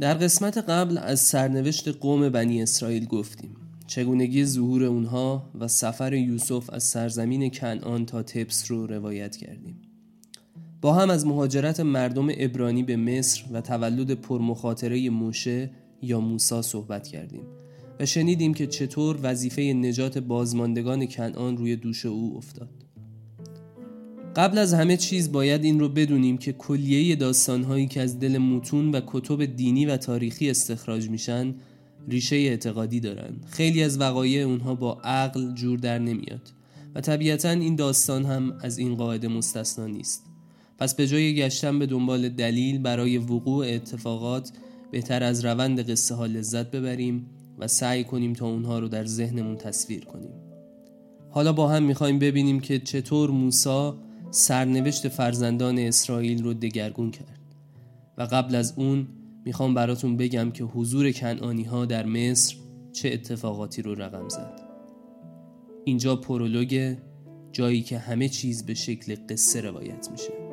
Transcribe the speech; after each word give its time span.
در 0.00 0.14
قسمت 0.14 0.58
قبل 0.58 0.98
از 0.98 1.20
سرنوشت 1.20 1.88
قوم 1.88 2.28
بنی 2.28 2.62
اسرائیل 2.62 3.06
گفتیم 3.06 3.56
چگونگی 3.86 4.44
ظهور 4.44 4.84
اونها 4.84 5.50
و 5.60 5.68
سفر 5.68 6.14
یوسف 6.14 6.70
از 6.72 6.82
سرزمین 6.82 7.50
کنعان 7.50 8.06
تا 8.06 8.22
تبس 8.22 8.70
رو 8.70 8.86
روایت 8.86 9.36
کردیم. 9.36 9.76
با 10.80 10.94
هم 10.94 11.10
از 11.10 11.26
مهاجرت 11.26 11.80
مردم 11.80 12.28
ابرانی 12.36 12.82
به 12.82 12.96
مصر 12.96 13.44
و 13.52 13.60
تولد 13.60 14.10
پرمخاطره 14.10 15.10
موشه 15.10 15.70
یا 16.02 16.20
موسا 16.20 16.62
صحبت 16.62 17.08
کردیم 17.08 17.46
و 18.00 18.06
شنیدیم 18.06 18.54
که 18.54 18.66
چطور 18.66 19.18
وظیفه 19.22 19.62
نجات 19.62 20.18
بازماندگان 20.18 21.06
کنعان 21.06 21.56
روی 21.56 21.76
دوش 21.76 22.06
او 22.06 22.34
افتاد. 22.36 22.79
قبل 24.36 24.58
از 24.58 24.74
همه 24.74 24.96
چیز 24.96 25.32
باید 25.32 25.64
این 25.64 25.80
رو 25.80 25.88
بدونیم 25.88 26.38
که 26.38 26.52
کلیه 26.52 27.16
داستانهایی 27.16 27.86
که 27.86 28.00
از 28.00 28.18
دل 28.18 28.38
متون 28.38 28.90
و 28.90 29.00
کتب 29.06 29.44
دینی 29.44 29.86
و 29.86 29.96
تاریخی 29.96 30.50
استخراج 30.50 31.08
میشن 31.08 31.54
ریشه 32.08 32.36
اعتقادی 32.36 33.00
دارن. 33.00 33.36
خیلی 33.46 33.82
از 33.82 34.00
وقایع 34.00 34.46
اونها 34.46 34.74
با 34.74 34.98
عقل 35.04 35.54
جور 35.54 35.78
در 35.78 35.98
نمیاد 35.98 36.52
و 36.94 37.00
طبیعتا 37.00 37.50
این 37.50 37.76
داستان 37.76 38.24
هم 38.24 38.58
از 38.62 38.78
این 38.78 38.94
قاعده 38.94 39.28
مستثنا 39.28 39.86
نیست. 39.86 40.24
پس 40.78 40.94
به 40.94 41.06
جای 41.06 41.34
گشتن 41.34 41.78
به 41.78 41.86
دنبال 41.86 42.28
دلیل 42.28 42.78
برای 42.78 43.18
وقوع 43.18 43.66
اتفاقات 43.66 44.52
بهتر 44.90 45.22
از 45.22 45.44
روند 45.44 45.90
قصه 45.90 46.14
ها 46.14 46.26
لذت 46.26 46.70
ببریم 46.70 47.26
و 47.58 47.68
سعی 47.68 48.04
کنیم 48.04 48.32
تا 48.32 48.46
اونها 48.46 48.78
رو 48.78 48.88
در 48.88 49.06
ذهنمون 49.06 49.56
تصویر 49.56 50.04
کنیم. 50.04 50.30
حالا 51.30 51.52
با 51.52 51.68
هم 51.68 51.82
می‌خوایم 51.82 52.18
ببینیم 52.18 52.60
که 52.60 52.78
چطور 52.78 53.30
موسی 53.30 53.92
سرنوشت 54.30 55.08
فرزندان 55.08 55.78
اسرائیل 55.78 56.44
رو 56.44 56.54
دگرگون 56.54 57.10
کرد. 57.10 57.40
و 58.18 58.22
قبل 58.22 58.54
از 58.54 58.74
اون 58.76 59.08
می‌خوام 59.44 59.74
براتون 59.74 60.16
بگم 60.16 60.50
که 60.50 60.64
حضور 60.64 61.12
کنعانی 61.12 61.64
ها 61.64 61.84
در 61.84 62.06
مصر 62.06 62.56
چه 62.92 63.08
اتفاقاتی 63.08 63.82
رو 63.82 63.94
رقم 63.94 64.28
زد. 64.28 64.60
اینجا 65.84 66.16
پرولوگ 66.16 66.96
جایی 67.52 67.82
که 67.82 67.98
همه 67.98 68.28
چیز 68.28 68.66
به 68.66 68.74
شکل 68.74 69.16
قصه 69.28 69.60
روایت 69.60 70.08
میشه. 70.10 70.49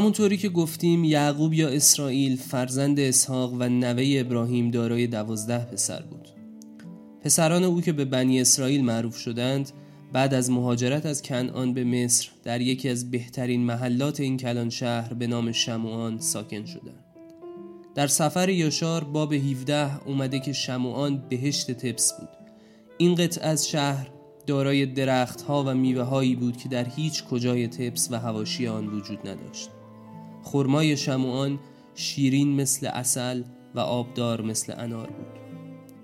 همونطوری 0.00 0.36
که 0.36 0.48
گفتیم 0.48 1.04
یعقوب 1.04 1.54
یا 1.54 1.68
اسرائیل 1.68 2.36
فرزند 2.36 3.00
اسحاق 3.00 3.52
و 3.58 3.68
نوه 3.68 4.20
ابراهیم 4.20 4.70
دارای 4.70 5.06
دوازده 5.06 5.64
پسر 5.64 6.02
بود. 6.02 6.28
پسران 7.24 7.64
او 7.64 7.80
که 7.80 7.92
به 7.92 8.04
بنی 8.04 8.40
اسرائیل 8.40 8.84
معروف 8.84 9.16
شدند 9.16 9.70
بعد 10.12 10.34
از 10.34 10.50
مهاجرت 10.50 11.06
از 11.06 11.22
کنعان 11.22 11.74
به 11.74 11.84
مصر 11.84 12.28
در 12.44 12.60
یکی 12.60 12.88
از 12.88 13.10
بهترین 13.10 13.60
محلات 13.60 14.20
این 14.20 14.36
کلان 14.36 14.70
شهر 14.70 15.14
به 15.14 15.26
نام 15.26 15.52
شموان 15.52 16.18
ساکن 16.18 16.64
شدند. 16.64 17.04
در 17.94 18.06
سفر 18.06 18.48
یاشار 18.48 19.04
باب 19.04 19.32
17 19.32 20.06
اومده 20.06 20.40
که 20.40 20.52
شموان 20.52 21.22
بهشت 21.28 21.70
تبس 21.70 22.12
بود. 22.12 22.28
این 22.98 23.14
قطع 23.14 23.46
از 23.46 23.68
شهر 23.68 24.10
دارای 24.46 24.86
درختها 24.86 25.64
و 25.64 25.74
میوه 25.74 26.02
هایی 26.02 26.36
بود 26.36 26.56
که 26.56 26.68
در 26.68 26.88
هیچ 26.88 27.24
کجای 27.24 27.68
تبس 27.68 28.08
و 28.10 28.18
هواشی 28.18 28.66
آن 28.66 28.86
وجود 28.86 29.28
نداشت. 29.28 29.70
خرمای 30.42 30.96
شموان 30.96 31.58
شیرین 31.94 32.60
مثل 32.60 32.86
اصل 32.86 33.42
و 33.74 33.80
آبدار 33.80 34.42
مثل 34.42 34.74
انار 34.76 35.06
بود 35.06 35.40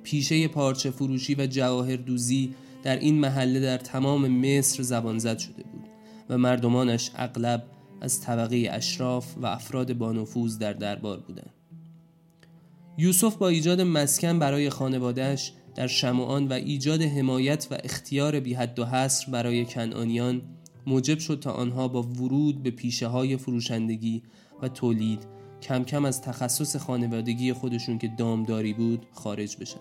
پیشه 0.03 0.49
پارچه 0.49 0.91
فروشی 0.91 1.35
و 1.35 1.47
جواهر 1.47 1.97
دوزی 1.97 2.55
در 2.83 2.97
این 2.97 3.19
محله 3.19 3.61
در 3.61 3.79
تمام 3.79 4.29
مصر 4.29 4.83
زبان 4.83 5.19
زد 5.19 5.39
شده 5.39 5.63
بود 5.63 5.85
و 6.31 6.39
مردمانش 6.39 7.11
اغلب 7.17 7.65
از 8.01 8.21
طبقه 8.21 8.69
اشراف 8.71 9.35
و 9.43 9.47
افراد 9.47 9.93
بانفوذ 9.93 10.59
در 10.59 10.73
دربار 10.73 11.21
بودند. 11.21 11.51
یوسف 12.99 13.37
با 13.37 13.49
ایجاد 13.49 13.81
مسکن 13.81 14.39
برای 14.39 14.71
خانوادهش 14.71 15.53
در 15.75 15.87
شمعان 15.87 16.49
و 16.49 16.53
ایجاد 16.53 17.03
حمایت 17.03 17.67
و 17.71 17.79
اختیار 17.85 18.41
بی 18.41 18.55
حد 18.55 18.79
و 18.79 18.85
حصر 18.85 19.31
برای 19.31 19.65
کنعانیان 19.65 20.43
موجب 20.87 21.19
شد 21.19 21.41
تا 21.41 21.53
آنها 21.53 21.89
با 21.89 22.03
ورود 22.03 22.63
به 22.63 22.71
پیشه 22.71 23.07
های 23.07 23.37
فروشندگی 23.37 24.23
و 24.63 24.69
تولید 24.69 25.27
کم 25.63 25.85
کم 25.85 26.05
از 26.05 26.23
تخصص 26.23 26.77
خانوادگی 26.77 27.53
خودشون 27.53 27.99
که 27.99 28.11
دامداری 28.19 28.75
بود 28.75 29.07
خارج 29.13 29.57
بشن 29.57 29.81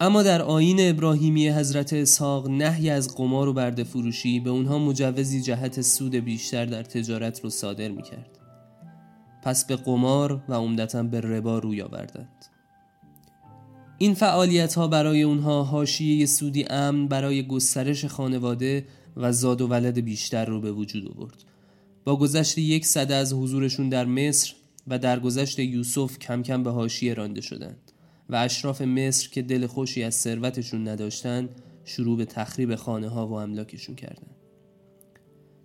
اما 0.00 0.22
در 0.22 0.42
آین 0.42 0.76
ابراهیمی 0.80 1.48
حضرت 1.48 1.92
اسحاق 1.92 2.48
نهی 2.48 2.90
از 2.90 3.16
قمار 3.16 3.48
و 3.48 3.52
برده 3.52 3.84
فروشی 3.84 4.40
به 4.40 4.50
اونها 4.50 4.78
مجوزی 4.78 5.42
جهت 5.42 5.80
سود 5.80 6.14
بیشتر 6.14 6.66
در 6.66 6.82
تجارت 6.82 7.40
رو 7.40 7.50
صادر 7.50 7.88
می 7.88 8.02
کرد. 8.02 8.38
پس 9.42 9.64
به 9.64 9.76
قمار 9.76 10.44
و 10.48 10.54
عمدتا 10.54 11.02
به 11.02 11.20
ربا 11.20 11.58
روی 11.58 11.82
آوردند. 11.82 12.46
این 13.98 14.14
فعالیت 14.14 14.74
ها 14.74 14.88
برای 14.88 15.22
اونها 15.22 15.64
حاشیه 15.64 16.26
سودی 16.26 16.64
امن 16.70 17.08
برای 17.08 17.46
گسترش 17.46 18.04
خانواده 18.04 18.84
و 19.16 19.32
زاد 19.32 19.60
و 19.60 19.66
ولد 19.66 20.00
بیشتر 20.00 20.44
رو 20.44 20.60
به 20.60 20.72
وجود 20.72 21.12
آورد. 21.16 21.44
با 22.04 22.16
گذشت 22.16 22.58
یک 22.58 22.86
صده 22.86 23.14
از 23.14 23.32
حضورشون 23.32 23.88
در 23.88 24.04
مصر 24.04 24.54
و 24.86 24.98
در 24.98 25.20
گذشت 25.20 25.58
یوسف 25.58 26.18
کم 26.18 26.42
کم 26.42 26.62
به 26.62 26.70
حاشیه 26.70 27.14
رانده 27.14 27.40
شدند 27.40 27.92
و 28.28 28.36
اشراف 28.36 28.80
مصر 28.82 29.28
که 29.28 29.42
دل 29.42 29.66
خوشی 29.66 30.02
از 30.02 30.14
ثروتشون 30.14 30.88
نداشتن 30.88 31.48
شروع 31.84 32.16
به 32.16 32.24
تخریب 32.24 32.74
خانه 32.74 33.08
ها 33.08 33.28
و 33.28 33.32
املاکشون 33.32 33.94
کردند. 33.94 34.36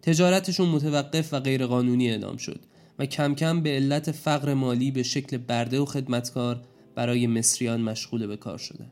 تجارتشون 0.01 0.69
متوقف 0.69 1.33
و 1.33 1.39
غیرقانونی 1.39 2.09
اعلام 2.09 2.37
شد 2.37 2.59
و 2.99 3.05
کم 3.05 3.35
کم 3.35 3.61
به 3.61 3.69
علت 3.69 4.11
فقر 4.11 4.53
مالی 4.53 4.91
به 4.91 5.03
شکل 5.03 5.37
برده 5.37 5.79
و 5.79 5.85
خدمتکار 5.85 6.61
برای 6.95 7.27
مصریان 7.27 7.81
مشغول 7.81 8.27
به 8.27 8.37
کار 8.37 8.57
شده 8.57 8.85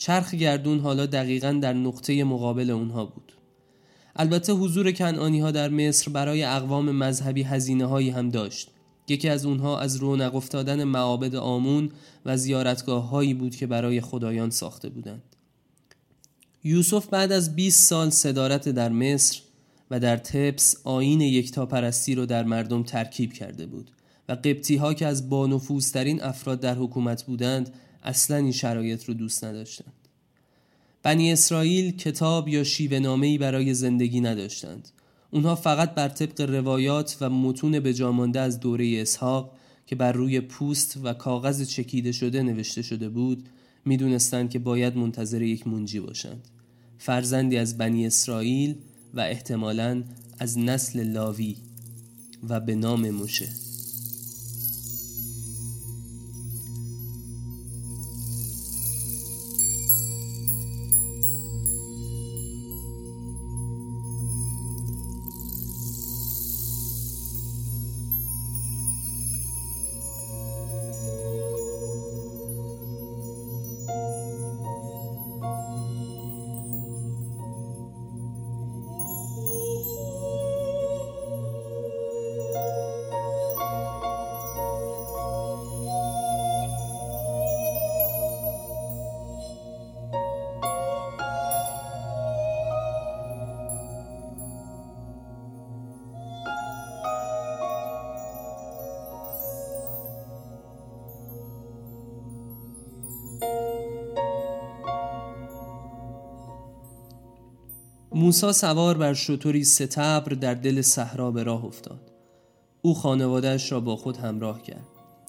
چرخ 0.00 0.34
گردون 0.34 0.78
حالا 0.80 1.06
دقیقا 1.06 1.52
در 1.62 1.72
نقطه 1.72 2.24
مقابل 2.24 2.70
اونها 2.70 3.04
بود. 3.04 3.32
البته 4.16 4.52
حضور 4.52 4.92
کنعانی 4.92 5.40
ها 5.40 5.50
در 5.50 5.68
مصر 5.68 6.10
برای 6.10 6.44
اقوام 6.44 6.90
مذهبی 6.90 7.42
هزینه 7.42 7.86
هایی 7.86 8.10
هم 8.10 8.28
داشت. 8.28 8.70
یکی 9.08 9.28
از 9.28 9.46
اونها 9.46 9.78
از 9.78 9.96
رونق 9.96 10.34
افتادن 10.34 10.84
معابد 10.84 11.34
آمون 11.34 11.90
و 12.26 12.36
زیارتگاه 12.36 13.08
هایی 13.08 13.34
بود 13.34 13.56
که 13.56 13.66
برای 13.66 14.00
خدایان 14.00 14.50
ساخته 14.50 14.88
بودند. 14.88 15.22
یوسف 16.64 17.06
بعد 17.06 17.32
از 17.32 17.56
20 17.56 17.88
سال 17.88 18.10
صدارت 18.10 18.68
در 18.68 18.88
مصر 18.88 19.40
و 19.90 20.00
در 20.00 20.16
تبس 20.16 20.76
آین 20.84 21.20
یکتاپرستی 21.20 22.14
رو 22.14 22.26
در 22.26 22.44
مردم 22.44 22.82
ترکیب 22.82 23.32
کرده 23.32 23.66
بود. 23.66 23.90
و 24.30 24.32
قبطی 24.32 24.76
ها 24.76 24.94
که 24.94 25.06
از 25.06 25.28
بانفوذترین 25.28 26.22
افراد 26.22 26.60
در 26.60 26.74
حکومت 26.74 27.22
بودند 27.22 27.70
اصلا 28.02 28.36
این 28.36 28.52
شرایط 28.52 29.04
رو 29.04 29.14
دوست 29.14 29.44
نداشتند. 29.44 29.92
بنی 31.02 31.32
اسرائیل 31.32 31.96
کتاب 31.96 32.48
یا 32.48 32.64
شیوه 32.64 33.38
برای 33.38 33.74
زندگی 33.74 34.20
نداشتند. 34.20 34.88
اونها 35.30 35.54
فقط 35.54 35.94
بر 35.94 36.08
طبق 36.08 36.40
روایات 36.40 37.16
و 37.20 37.30
متون 37.30 37.80
بجامانده 37.80 38.40
از 38.40 38.60
دوره 38.60 39.00
اسحاق 39.00 39.56
که 39.86 39.96
بر 39.96 40.12
روی 40.12 40.40
پوست 40.40 40.98
و 41.02 41.12
کاغذ 41.12 41.68
چکیده 41.68 42.12
شده 42.12 42.42
نوشته 42.42 42.82
شده 42.82 43.08
بود 43.08 43.48
می‌دونستند 43.84 44.50
که 44.50 44.58
باید 44.58 44.96
منتظر 44.96 45.42
یک 45.42 45.66
منجی 45.66 46.00
باشند. 46.00 46.48
فرزندی 46.98 47.56
از 47.56 47.78
بنی 47.78 48.06
اسرائیل 48.06 48.74
و 49.14 49.20
احتمالاً 49.20 50.02
از 50.38 50.58
نسل 50.58 51.02
لاوی 51.02 51.56
و 52.48 52.60
به 52.60 52.74
نام 52.74 53.10
موشه. 53.10 53.69
موسا 108.20 108.52
سوار 108.52 108.98
بر 108.98 109.14
شطوری 109.14 109.64
ستبر 109.64 110.32
در 110.32 110.54
دل 110.54 110.82
صحرا 110.82 111.30
به 111.30 111.42
راه 111.42 111.64
افتاد. 111.64 112.00
او 112.82 112.94
خانوادهش 112.94 113.72
را 113.72 113.80
با 113.80 113.96
خود 113.96 114.16
همراه 114.16 114.62
کرد. 114.62 114.86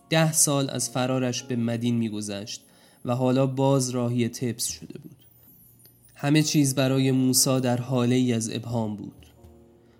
ده 0.10 0.32
سال 0.32 0.70
از 0.70 0.90
فرارش 0.90 1.44
به 1.44 1.56
مدین 1.56 1.96
میگذشت 1.96 2.64
و 3.06 3.16
حالا 3.16 3.48
باز 3.48 3.90
راهی 3.90 4.30
تبس 4.30 4.68
شده 4.68 5.00
بود. 5.00 5.16
همه 6.16 6.44
چیز 6.44 6.76
برای 6.76 7.12
موسا 7.12 7.60
در 7.60 7.78
حاله 7.78 8.16
ای 8.16 8.34
از 8.34 8.50
ابهام 8.54 8.96
بود. 8.96 9.26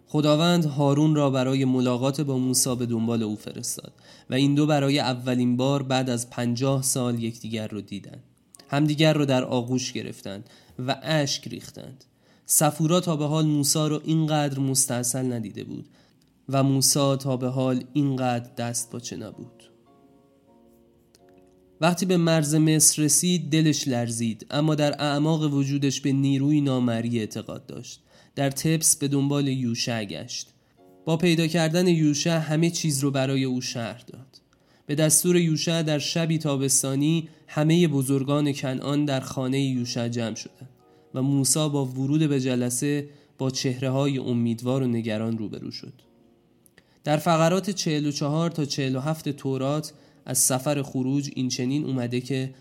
خداوند 0.08 0.66
هارون 0.66 1.16
را 1.16 1.30
برای 1.30 1.66
ملاقات 1.66 2.22
با 2.22 2.38
موسا 2.38 2.76
به 2.76 2.86
دنبال 2.86 3.24
او 3.24 3.36
فرستاد 3.36 3.94
و 4.30 4.34
این 4.34 4.56
دو 4.56 4.66
برای 4.66 5.00
اولین 5.00 5.58
بار 5.58 5.84
بعد 5.84 6.10
از 6.10 6.30
پنجاه 6.30 6.82
سال 6.82 7.24
یکدیگر 7.24 7.68
را 7.68 7.82
دیدند. 7.82 8.24
همدیگر 8.70 9.14
را 9.14 9.26
در 9.26 9.44
آغوش 9.44 9.94
گرفتند 9.94 10.50
و 10.88 10.98
اشک 11.04 11.48
ریختند. 11.48 12.06
سفورا 12.46 13.00
تا 13.00 13.16
به 13.16 13.26
حال 13.26 13.46
موسا 13.46 13.88
را 13.88 14.00
اینقدر 14.00 14.60
مستاصل 14.60 15.34
ندیده 15.34 15.64
بود 15.64 15.90
و 16.50 16.64
موسا 16.64 17.16
تا 17.16 17.38
به 17.38 17.48
حال 17.48 17.84
اینقدر 17.94 18.50
دست 18.58 18.92
باچه 18.92 19.18
نبود. 19.18 19.64
وقتی 21.82 22.06
به 22.06 22.18
مرز 22.18 22.56
مصر 22.56 23.04
رسید 23.04 23.50
دلش 23.50 23.88
لرزید 23.88 24.46
اما 24.52 24.76
در 24.76 25.02
اعماق 25.02 25.54
وجودش 25.54 26.02
به 26.02 26.12
نیروی 26.12 26.62
نامری 26.62 27.20
اعتقاد 27.20 27.66
داشت. 27.66 28.02
در 28.36 28.50
تپس 28.50 28.96
به 28.96 29.08
دنبال 29.08 29.48
یوشع 29.48 30.06
گشت. 30.06 30.48
با 31.06 31.18
پیدا 31.18 31.48
کردن 31.48 31.88
یوشع 31.88 32.38
همه 32.38 32.70
چیز 32.70 33.00
رو 33.00 33.12
برای 33.12 33.44
او 33.44 33.62
شهر 33.62 34.04
داد. 34.08 34.42
به 34.86 34.96
دستور 34.96 35.38
یوشع 35.38 35.84
در 35.84 36.00
شبی 36.00 36.38
تابستانی 36.38 37.30
همه 37.48 37.88
بزرگان 37.88 38.54
کنعان 38.54 39.06
در 39.06 39.20
خانه 39.20 39.62
یوشع 39.62 40.08
جمع 40.08 40.36
شدند. 40.36 40.71
و 41.16 41.22
موسی 41.22 41.70
با 41.70 41.86
ورود 41.86 42.30
به 42.30 42.40
جلسه 42.40 43.10
با 43.38 43.50
چهره 43.50 43.90
های 43.90 44.18
امیدوار 44.18 44.84
و 44.84 44.88
نگران 44.88 45.38
روبرو 45.38 45.72
شد. 45.72 45.94
در 47.04 47.18
فقرات 47.18 47.70
44 47.70 48.50
تا 48.50 48.66
47 48.66 49.30
تورات 49.30 49.94
از 50.26 50.38
سفر 50.38 50.82
خروج 50.82 51.32
این 51.36 51.50
چنین 51.50 51.86
اومده 51.86 52.22
که 52.22 52.54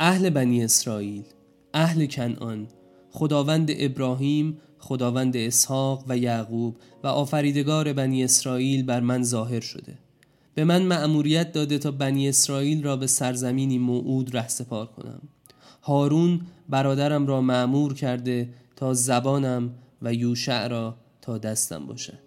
اهل 0.00 0.30
بنی 0.30 0.64
اسرائیل 0.64 1.22
اهل 1.74 2.06
کنعان 2.06 2.68
خداوند 3.10 3.68
ابراهیم 3.76 4.58
خداوند 4.78 5.36
اسحاق 5.36 6.04
و 6.08 6.18
یعقوب 6.18 6.76
و 7.04 7.06
آفریدگار 7.06 7.92
بنی 7.92 8.24
اسرائیل 8.24 8.82
بر 8.82 9.00
من 9.00 9.22
ظاهر 9.22 9.60
شده. 9.60 9.98
به 10.54 10.64
من 10.64 10.82
مأموریت 10.82 11.52
داده 11.52 11.78
تا 11.78 11.90
بنی 11.90 12.28
اسرائیل 12.28 12.82
را 12.82 12.96
به 12.96 13.06
سرزمینی 13.06 13.78
موعود 13.78 14.34
سپار 14.48 14.86
کنم. 14.86 15.20
هارون 15.82 16.40
برادرم 16.68 17.26
را 17.26 17.40
معمور 17.40 17.94
کرده 17.94 18.48
تا 18.76 18.94
زبانم 18.94 19.70
و 20.02 20.14
یوشع 20.14 20.68
را 20.68 20.96
تا 21.22 21.38
دستم 21.38 21.86
باشد. 21.86 22.18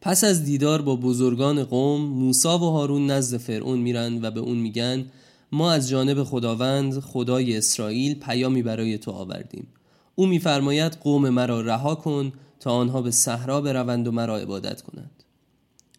پس 0.00 0.24
از 0.24 0.44
دیدار 0.44 0.82
با 0.82 0.96
بزرگان 0.96 1.64
قوم 1.64 2.00
موسا 2.00 2.58
و 2.58 2.62
هارون 2.62 3.10
نزد 3.10 3.36
فرعون 3.36 3.78
میرن 3.78 4.24
و 4.24 4.30
به 4.30 4.40
اون 4.40 4.58
میگن 4.58 5.04
ما 5.52 5.72
از 5.72 5.88
جانب 5.88 6.24
خداوند 6.24 7.00
خدای 7.00 7.56
اسرائیل 7.56 8.14
پیامی 8.14 8.62
برای 8.62 8.98
تو 8.98 9.10
آوردیم. 9.10 9.66
او 10.14 10.26
میفرماید 10.26 10.92
قوم 10.92 11.28
مرا 11.30 11.60
رها 11.60 11.94
کن 11.94 12.32
تا 12.60 12.70
آنها 12.70 13.02
به 13.02 13.10
صحرا 13.10 13.60
بروند 13.60 14.08
و 14.08 14.12
مرا 14.12 14.38
عبادت 14.38 14.82
کنند. 14.82 15.22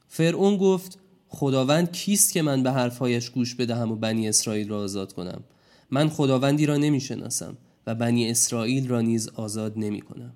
فرعون 0.08 0.58
گفت 0.58 1.00
خداوند 1.30 1.92
کیست 1.92 2.34
که 2.34 2.42
من 2.42 2.64
به 2.64 2.72
حرفهایش 2.72 3.30
گوش 3.30 3.56
بدهم 3.56 3.92
و 3.92 3.96
بنی 3.96 4.30
اسرائیل 4.30 4.70
را 4.70 4.80
آزاد 4.80 5.14
کنم؟ 5.14 5.44
من 5.92 6.10
خداوندی 6.10 6.66
را 6.66 6.78
نمی‌شناسم 6.78 7.58
و 7.88 7.96
بنی 7.96 8.32
اسرائیل 8.32 8.88
را 8.88 9.02
نیز 9.02 9.30
آزاد 9.30 9.74
نمی 9.76 10.02
کنم 10.02 10.34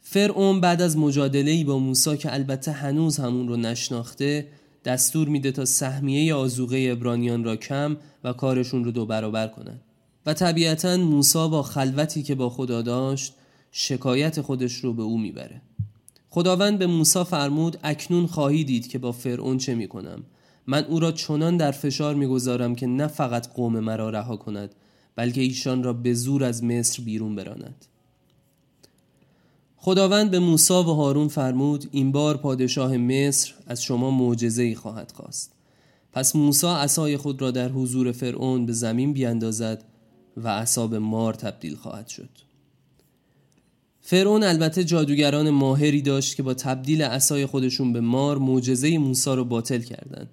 فرعون 0.00 0.60
بعد 0.60 0.82
از 0.82 0.96
مجادله 0.96 1.64
با 1.64 1.78
موسی 1.78 2.16
که 2.16 2.34
البته 2.34 2.72
هنوز 2.72 3.18
همون 3.18 3.48
رو 3.48 3.56
نشناخته 3.56 4.48
دستور 4.84 5.28
میده 5.28 5.52
تا 5.52 5.64
سهمیه 5.64 6.34
آزوغه 6.34 6.88
ابرانیان 6.92 7.44
را 7.44 7.56
کم 7.56 7.96
و 8.24 8.32
کارشون 8.32 8.84
رو 8.84 8.90
دو 8.90 9.06
برابر 9.06 9.48
کنند 9.48 9.80
و 10.26 10.34
طبیعتا 10.34 10.96
موسا 10.96 11.48
با 11.48 11.62
خلوتی 11.62 12.22
که 12.22 12.34
با 12.34 12.50
خدا 12.50 12.82
داشت 12.82 13.34
شکایت 13.72 14.40
خودش 14.40 14.72
رو 14.72 14.92
به 14.92 15.02
او 15.02 15.18
می‌بره. 15.18 15.62
خداوند 16.30 16.78
به 16.78 16.86
موسی 16.86 17.24
فرمود 17.24 17.78
اکنون 17.82 18.26
خواهی 18.26 18.64
دید 18.64 18.88
که 18.88 18.98
با 18.98 19.12
فرعون 19.12 19.58
چه 19.58 19.74
می‌کنم. 19.74 20.24
من 20.70 20.84
او 20.84 21.00
را 21.00 21.12
چنان 21.12 21.56
در 21.56 21.70
فشار 21.70 22.14
می‌گذارم 22.14 22.74
که 22.74 22.86
نه 22.86 23.06
فقط 23.06 23.52
قوم 23.52 23.80
مرا 23.80 24.10
رها 24.10 24.36
کند 24.36 24.74
بلکه 25.16 25.40
ایشان 25.40 25.82
را 25.82 25.92
به 25.92 26.14
زور 26.14 26.44
از 26.44 26.64
مصر 26.64 27.02
بیرون 27.02 27.34
براند. 27.34 27.84
خداوند 29.76 30.30
به 30.30 30.38
موسی 30.38 30.74
و 30.74 30.82
هارون 30.82 31.28
فرمود 31.28 31.88
این 31.90 32.12
بار 32.12 32.36
پادشاه 32.36 32.96
مصر 32.96 33.54
از 33.66 33.82
شما 33.82 34.10
معجزه 34.10 34.62
ای 34.62 34.74
خواهد 34.74 35.12
خواست. 35.12 35.52
پس 36.12 36.36
موسی 36.36 36.66
عصای 36.66 37.16
خود 37.16 37.42
را 37.42 37.50
در 37.50 37.68
حضور 37.68 38.12
فرعون 38.12 38.66
به 38.66 38.72
زمین 38.72 39.12
بیاندازد 39.12 39.84
و 40.36 40.48
عصاب 40.48 40.94
مار 40.94 41.34
تبدیل 41.34 41.76
خواهد 41.76 42.08
شد. 42.08 42.30
فرعون 44.00 44.42
البته 44.42 44.84
جادوگران 44.84 45.50
ماهری 45.50 46.02
داشت 46.02 46.36
که 46.36 46.42
با 46.42 46.54
تبدیل 46.54 47.02
عصای 47.02 47.46
خودشون 47.46 47.92
به 47.92 48.00
مار 48.00 48.38
معجزه 48.38 48.98
موسی 48.98 49.36
را 49.36 49.44
باطل 49.44 49.80
کردند. 49.80 50.28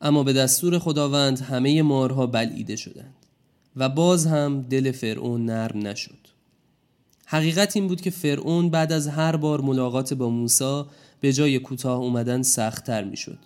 اما 0.00 0.22
به 0.22 0.32
دستور 0.32 0.78
خداوند 0.78 1.40
همه 1.40 1.82
مارها 1.82 2.26
بلعیده 2.26 2.76
شدند 2.76 3.14
و 3.76 3.88
باز 3.88 4.26
هم 4.26 4.62
دل 4.62 4.92
فرعون 4.92 5.44
نرم 5.44 5.86
نشد. 5.86 6.18
حقیقت 7.26 7.76
این 7.76 7.86
بود 7.86 8.00
که 8.00 8.10
فرعون 8.10 8.70
بعد 8.70 8.92
از 8.92 9.08
هر 9.08 9.36
بار 9.36 9.60
ملاقات 9.60 10.14
با 10.14 10.30
موسی 10.30 10.82
به 11.20 11.32
جای 11.32 11.58
کوتاه 11.58 11.98
اومدن 11.98 12.42
سختتر 12.42 13.04
می‌شد 13.04 13.38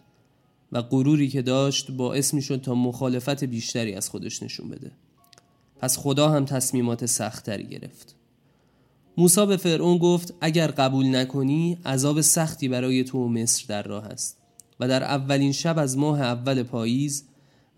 و 0.72 0.82
غروری 0.82 1.28
که 1.28 1.42
داشت 1.42 1.90
باعث 1.90 2.34
می‌شد 2.34 2.60
تا 2.60 2.74
مخالفت 2.74 3.44
بیشتری 3.44 3.94
از 3.94 4.08
خودش 4.08 4.42
نشون 4.42 4.68
بده. 4.68 4.90
پس 5.80 5.98
خدا 5.98 6.28
هم 6.28 6.44
تصمیمات 6.44 7.06
سختتری 7.06 7.64
گرفت. 7.64 8.14
موسی 9.18 9.46
به 9.46 9.56
فرعون 9.56 9.98
گفت 9.98 10.34
اگر 10.40 10.66
قبول 10.66 11.16
نکنی 11.16 11.78
عذاب 11.84 12.20
سختی 12.20 12.68
برای 12.68 13.04
تو 13.04 13.18
و 13.18 13.28
مصر 13.28 13.64
در 13.68 13.82
راه 13.82 14.04
است. 14.04 14.41
و 14.82 14.88
در 14.88 15.04
اولین 15.04 15.52
شب 15.52 15.78
از 15.78 15.98
ماه 15.98 16.20
اول 16.20 16.62
پاییز 16.62 17.24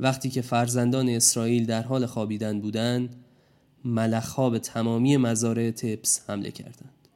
وقتی 0.01 0.31
که 0.31 0.43
فرزندان 0.43 1.09
اسرائیل 1.09 1.67
در 1.67 1.83
حال 1.83 2.07
خوابیدن 2.07 2.61
بودند 2.61 3.17
ملخها 3.85 4.51
به 4.51 4.59
تمامی 4.59 5.17
مزارع 5.17 5.71
تپس 5.71 6.31
حمله 6.31 6.51
کردند. 6.51 7.09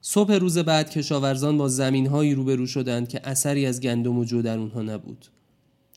صبح 0.00 0.34
روز 0.34 0.58
بعد 0.58 0.90
کشاورزان 0.90 1.58
با 1.58 1.68
زمینهایی 1.68 2.34
روبرو 2.34 2.66
شدند 2.66 3.08
که 3.08 3.28
اثری 3.28 3.66
از 3.66 3.80
گندم 3.80 4.18
و 4.18 4.24
جو 4.24 4.42
در 4.42 4.58
اونها 4.58 4.82
نبود. 4.82 5.26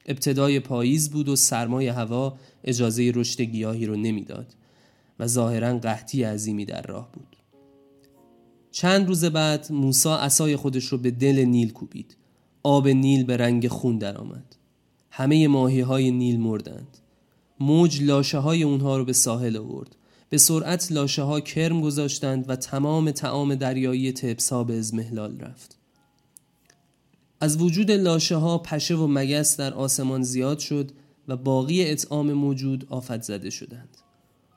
ابتدای 0.05 0.59
پاییز 0.59 1.09
بود 1.09 1.29
و 1.29 1.35
سرمای 1.35 1.87
هوا 1.87 2.37
اجازه 2.63 3.11
رشد 3.15 3.41
گیاهی 3.41 3.85
رو 3.85 3.95
نمی‌داد 3.95 4.53
و 5.19 5.27
ظاهرا 5.27 5.77
قحطی 5.77 6.23
عظیمی 6.23 6.65
در 6.65 6.81
راه 6.81 7.11
بود. 7.11 7.35
چند 8.71 9.07
روز 9.07 9.25
بعد 9.25 9.67
موسی 9.71 10.09
عصای 10.09 10.55
خودش 10.55 10.85
رو 10.85 10.97
به 10.97 11.11
دل 11.11 11.39
نیل 11.39 11.71
کوبید. 11.71 12.17
آب 12.63 12.87
نیل 12.87 13.23
به 13.23 13.37
رنگ 13.37 13.67
خون 13.67 13.97
درآمد. 13.97 14.55
همه 15.11 15.47
ماهی 15.47 15.81
های 15.81 16.11
نیل 16.11 16.39
مردند. 16.39 16.97
موج 17.59 18.03
لاشه 18.03 18.37
های 18.37 18.63
اونها 18.63 18.97
رو 18.97 19.05
به 19.05 19.13
ساحل 19.13 19.57
آورد. 19.57 19.95
به 20.29 20.37
سرعت 20.37 20.91
لاشه 20.91 21.21
ها 21.21 21.39
کرم 21.39 21.81
گذاشتند 21.81 22.49
و 22.49 22.55
تمام 22.55 23.11
تعام 23.11 23.55
دریایی 23.55 24.11
تپسا 24.11 24.63
به 24.63 24.77
ازمهلال 24.77 25.39
رفت. 25.39 25.77
از 27.41 27.61
وجود 27.61 27.91
لاشه 27.91 28.35
ها 28.35 28.57
پشه 28.57 28.95
و 28.95 29.07
مگس 29.07 29.57
در 29.57 29.73
آسمان 29.73 30.23
زیاد 30.23 30.59
شد 30.59 30.91
و 31.27 31.37
باقی 31.37 31.89
اطعام 31.89 32.33
موجود 32.33 32.87
آفت 32.89 33.21
زده 33.21 33.49
شدند. 33.49 33.97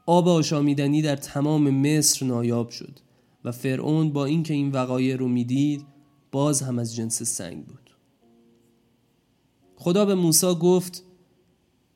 آب 0.07 0.29
آشامیدنی 0.29 1.03
در 1.03 1.17
تمام 1.17 1.71
مصر 1.71 2.27
نایاب 2.27 2.71
شد 2.71 2.99
و 3.45 3.53
فرعون 3.53 4.13
با 4.13 4.25
اینکه 4.25 4.55
این 4.55 4.73
وقایع 4.73 5.17
رو 5.17 5.29
می‌دید 5.29 5.85
باز 6.33 6.63
هم 6.63 6.79
از 6.79 6.95
جنس 6.95 7.23
سنگ 7.23 7.65
بود. 7.65 7.86
خدا 9.77 10.05
به 10.05 10.15
موسی 10.15 10.55
گفت 10.55 11.03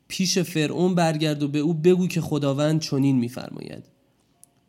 پیش 0.07 0.39
فرعون 0.39 0.95
برگرد 0.95 1.43
و 1.43 1.47
به 1.47 1.59
او 1.59 1.73
بگو 1.73 2.07
که 2.07 2.21
خداوند 2.21 2.79
چنین 2.79 3.19
میفرماید. 3.19 3.83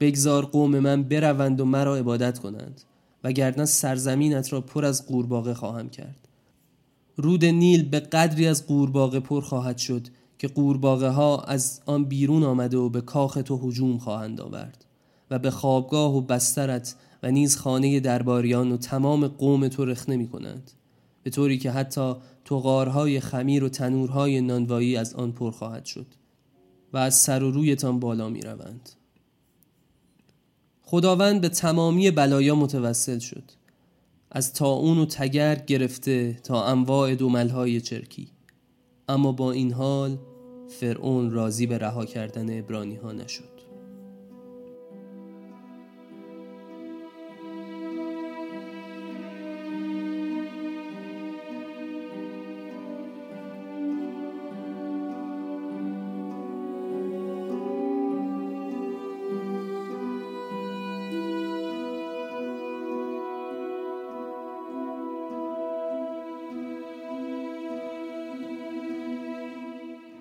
بگذار 0.01 0.45
قوم 0.45 0.79
من 0.79 1.03
بروند 1.03 1.61
و 1.61 1.65
مرا 1.65 1.97
عبادت 1.97 2.39
کنند 2.39 2.83
وگرنه 3.25 3.65
سرزمینت 3.65 4.53
را 4.53 4.61
پر 4.61 4.85
از 4.85 5.07
قورباغه 5.07 5.55
خواهم 5.55 5.89
کرد. 5.89 6.29
رود 7.17 7.45
نیل 7.45 7.89
به 7.89 8.01
قدری 8.01 8.47
از 8.47 8.67
قورباغه 8.67 9.21
پر 9.21 9.41
خواهد 9.41 9.79
شد 9.79 10.07
که 10.39 10.49
قورباغه 10.49 11.09
ها 11.09 11.41
از 11.41 11.81
آن 11.87 12.05
بیرون 12.05 12.43
آمده 12.43 12.77
و 12.77 12.89
به 12.89 13.01
کاخ 13.01 13.39
تو 13.45 13.69
هجوم 13.69 13.99
خواهند 13.99 14.41
آورد 14.41 14.85
و 15.31 15.39
به 15.39 15.51
خوابگاه 15.51 16.17
و 16.17 16.21
بسترت 16.21 16.95
و 17.23 17.31
نیز 17.31 17.57
خانه 17.57 18.01
درباریان 18.01 18.73
و 18.73 18.77
تمام 18.77 19.29
قوم 19.29 19.69
تو 19.69 19.85
رخنه 19.85 20.17
می 20.17 20.29
کنند 20.29 20.71
به 21.23 21.31
طوری 21.31 21.59
که 21.59 21.71
حتی 21.71 22.15
تغارهای 22.45 23.21
خمیر 23.21 23.65
و 23.65 23.69
تنورهای 23.69 24.41
نانوایی 24.41 24.97
از 24.97 25.15
آن 25.15 25.33
پر 25.33 25.51
خواهد 25.51 25.85
شد 25.85 26.07
و 26.93 26.97
از 26.97 27.15
سر 27.15 27.43
و 27.43 27.51
رویتان 27.51 28.01
بالا 28.01 28.29
می 28.29 28.41
روند. 28.41 28.89
خداوند 30.83 31.41
به 31.41 31.49
تمامی 31.49 32.11
بلایا 32.11 32.55
متوسل 32.55 33.19
شد. 33.19 33.45
از 34.31 34.53
تاون 34.53 34.99
و 34.99 35.07
تگرگ 35.07 35.65
گرفته 35.65 36.33
تا 36.45 36.65
انواع 36.65 37.15
دوملهای 37.15 37.81
چرکی. 37.81 38.29
اما 39.09 39.33
با 39.33 39.53
این 39.53 39.73
حال 39.73 40.19
فرعون 40.69 41.31
راضی 41.31 41.67
به 41.67 41.79
رها 41.79 42.05
کردن 42.05 42.59
ابرانی 42.59 42.97
ها 42.97 43.13
نشد. 43.13 43.52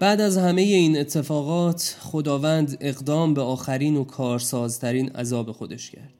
بعد 0.01 0.21
از 0.21 0.37
همه 0.37 0.61
این 0.61 0.97
اتفاقات 0.97 1.97
خداوند 1.99 2.77
اقدام 2.79 3.33
به 3.33 3.41
آخرین 3.41 3.97
و 3.97 4.03
کارسازترین 4.03 5.09
عذاب 5.09 5.51
خودش 5.51 5.91
کرد. 5.91 6.13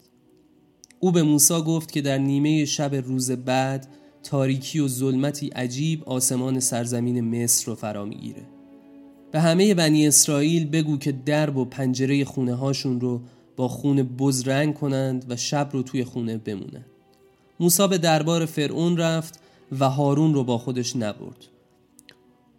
او 1.00 1.12
به 1.12 1.24
موسی 1.24 1.62
گفت 1.62 1.92
که 1.92 2.02
در 2.02 2.18
نیمه 2.18 2.66
شب 2.66 2.96
روز 2.96 3.32
بعد 3.32 3.88
تاریکی 4.24 4.80
و 4.80 4.88
ظلمتی 4.88 5.48
عجیب 5.48 6.04
آسمان 6.04 6.60
سرزمین 6.60 7.44
مصر 7.44 7.66
رو 7.66 7.76
فرا 7.76 8.06
می‌گیره. 8.06 8.42
به 9.32 9.40
همه 9.40 9.74
بنی 9.74 10.08
اسرائیل 10.08 10.70
بگو 10.70 10.98
که 10.98 11.12
درب 11.12 11.58
و 11.58 11.66
پنجره 11.66 12.26
خونه 12.26 12.56
هاشون 12.56 13.02
رو 13.02 13.22
با 13.56 13.68
خون 13.68 14.04
بز 14.04 14.48
رنگ 14.48 14.74
کنند 14.74 15.26
و 15.30 15.36
شب 15.36 15.70
رو 15.72 15.84
توی 15.84 16.04
خونه 16.04 16.38
بمونند 16.38 16.86
موسی 17.60 17.88
به 17.88 17.98
دربار 17.98 18.46
فرعون 18.46 18.98
رفت 18.98 19.40
و 19.80 19.90
هارون 19.90 20.34
رو 20.34 20.44
با 20.44 20.58
خودش 20.58 20.96
نبرد. 20.96 21.51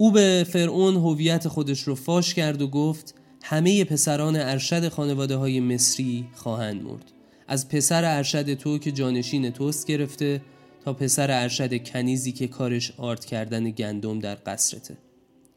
او 0.03 0.11
به 0.11 0.47
فرعون 0.51 0.97
هویت 0.97 1.49
خودش 1.49 1.81
رو 1.81 1.95
فاش 1.95 2.35
کرد 2.35 2.63
و 2.63 2.69
گفت 2.69 3.15
همه 3.43 3.85
پسران 3.85 4.37
ارشد 4.37 4.89
خانواده 4.89 5.37
های 5.37 5.61
مصری 5.61 6.29
خواهند 6.33 6.83
مرد. 6.83 7.13
از 7.49 7.69
پسر 7.69 8.17
ارشد 8.17 8.55
تو 8.55 8.79
که 8.79 8.93
جانشین 8.93 9.51
توست 9.51 9.87
گرفته 9.87 10.43
تا 10.85 10.93
پسر 10.93 11.43
ارشد 11.43 11.85
کنیزی 11.85 12.33
که 12.33 12.49
کارش 12.49 12.93
آرد 12.97 13.25
کردن 13.25 13.71
گندم 13.71 14.19
در 14.19 14.39
قصرته. 14.47 14.97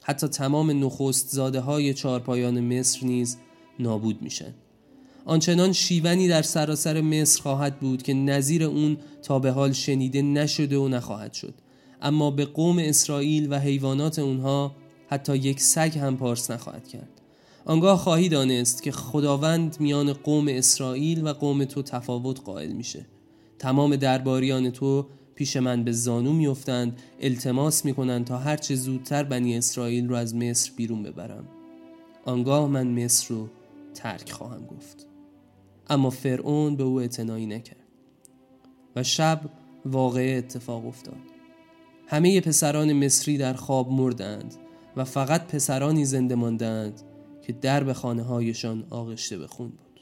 حتی 0.03 0.27
تمام 0.27 0.85
نخست 0.85 1.29
زاده 1.29 1.59
های 1.59 1.93
چارپایان 1.93 2.79
مصر 2.79 3.05
نیز 3.05 3.37
نابود 3.79 4.21
میشن. 4.21 4.53
آنچنان 5.25 5.73
شیونی 5.73 6.27
در 6.27 6.41
سراسر 6.41 7.01
مصر 7.01 7.41
خواهد 7.41 7.79
بود 7.79 8.03
که 8.03 8.13
نظیر 8.13 8.63
اون 8.63 8.97
تا 9.23 9.39
به 9.39 9.51
حال 9.51 9.71
شنیده 9.71 10.21
نشده 10.21 10.77
و 10.77 10.87
نخواهد 10.87 11.33
شد. 11.33 11.53
اما 12.05 12.31
به 12.31 12.45
قوم 12.45 12.79
اسرائیل 12.79 13.47
و 13.53 13.59
حیوانات 13.59 14.19
اونها 14.19 14.75
حتی 15.09 15.37
یک 15.37 15.61
سگ 15.61 15.97
هم 15.97 16.17
پارس 16.17 16.51
نخواهد 16.51 16.87
کرد. 16.87 17.21
آنگاه 17.65 17.97
خواهی 17.97 18.29
دانست 18.29 18.83
که 18.83 18.91
خداوند 18.91 19.77
میان 19.79 20.13
قوم 20.13 20.47
اسرائیل 20.47 21.27
و 21.27 21.33
قوم 21.33 21.65
تو 21.65 21.81
تفاوت 21.81 22.41
قائل 22.41 22.71
میشه. 22.71 23.05
تمام 23.59 23.95
درباریان 23.95 24.69
تو 24.69 25.07
پیش 25.35 25.57
من 25.57 25.83
به 25.83 25.91
زانو 25.91 26.33
میافتند 26.33 26.99
التماس 27.21 27.85
می‌کنند 27.85 28.25
تا 28.25 28.37
هرچه 28.37 28.75
زودتر 28.75 29.23
بنی 29.23 29.57
اسرائیل 29.57 30.09
رو 30.09 30.15
از 30.15 30.35
مصر 30.35 30.71
بیرون 30.75 31.03
ببرم. 31.03 31.47
آنگاه 32.25 32.67
من 32.67 33.03
مصر 33.03 33.35
رو 33.35 33.49
ترک 33.93 34.31
خواهم 34.31 34.65
گفت. 34.65 35.07
اما 35.89 36.09
فرعون 36.09 36.75
به 36.75 36.83
او 36.83 37.01
اعتنایی 37.01 37.45
نکرد. 37.45 37.77
و 38.95 39.03
شب 39.03 39.41
واقع 39.85 40.35
اتفاق 40.37 40.87
افتاد. 40.87 41.34
همه 42.07 42.41
پسران 42.41 42.93
مصری 42.93 43.37
در 43.37 43.53
خواب 43.53 43.91
مردند 43.91 44.55
و 44.95 45.03
فقط 45.03 45.47
پسرانی 45.47 46.05
زنده 46.05 46.35
ماندند 46.35 47.01
که 47.41 47.53
درب 47.53 47.93
خانه 47.93 48.23
هایشان 48.23 48.85
آغشته 48.89 49.37
به 49.37 49.47
خون 49.47 49.67
بود. 49.67 50.01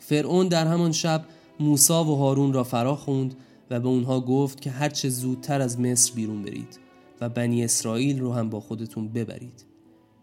فرعون 0.00 0.48
در 0.48 0.66
همان 0.66 0.92
شب 0.92 1.24
موسا 1.60 2.04
و 2.04 2.16
هارون 2.16 2.52
را 2.52 2.64
فرا 2.64 2.96
خوند 2.96 3.34
و 3.70 3.80
به 3.80 3.88
اونها 3.88 4.20
گفت 4.20 4.60
که 4.60 4.70
هرچه 4.70 5.08
زودتر 5.08 5.60
از 5.60 5.80
مصر 5.80 6.14
بیرون 6.14 6.42
برید 6.42 6.78
و 7.20 7.28
بنی 7.28 7.64
اسرائیل 7.64 8.20
رو 8.20 8.32
هم 8.32 8.50
با 8.50 8.60
خودتون 8.60 9.08
ببرید. 9.08 9.64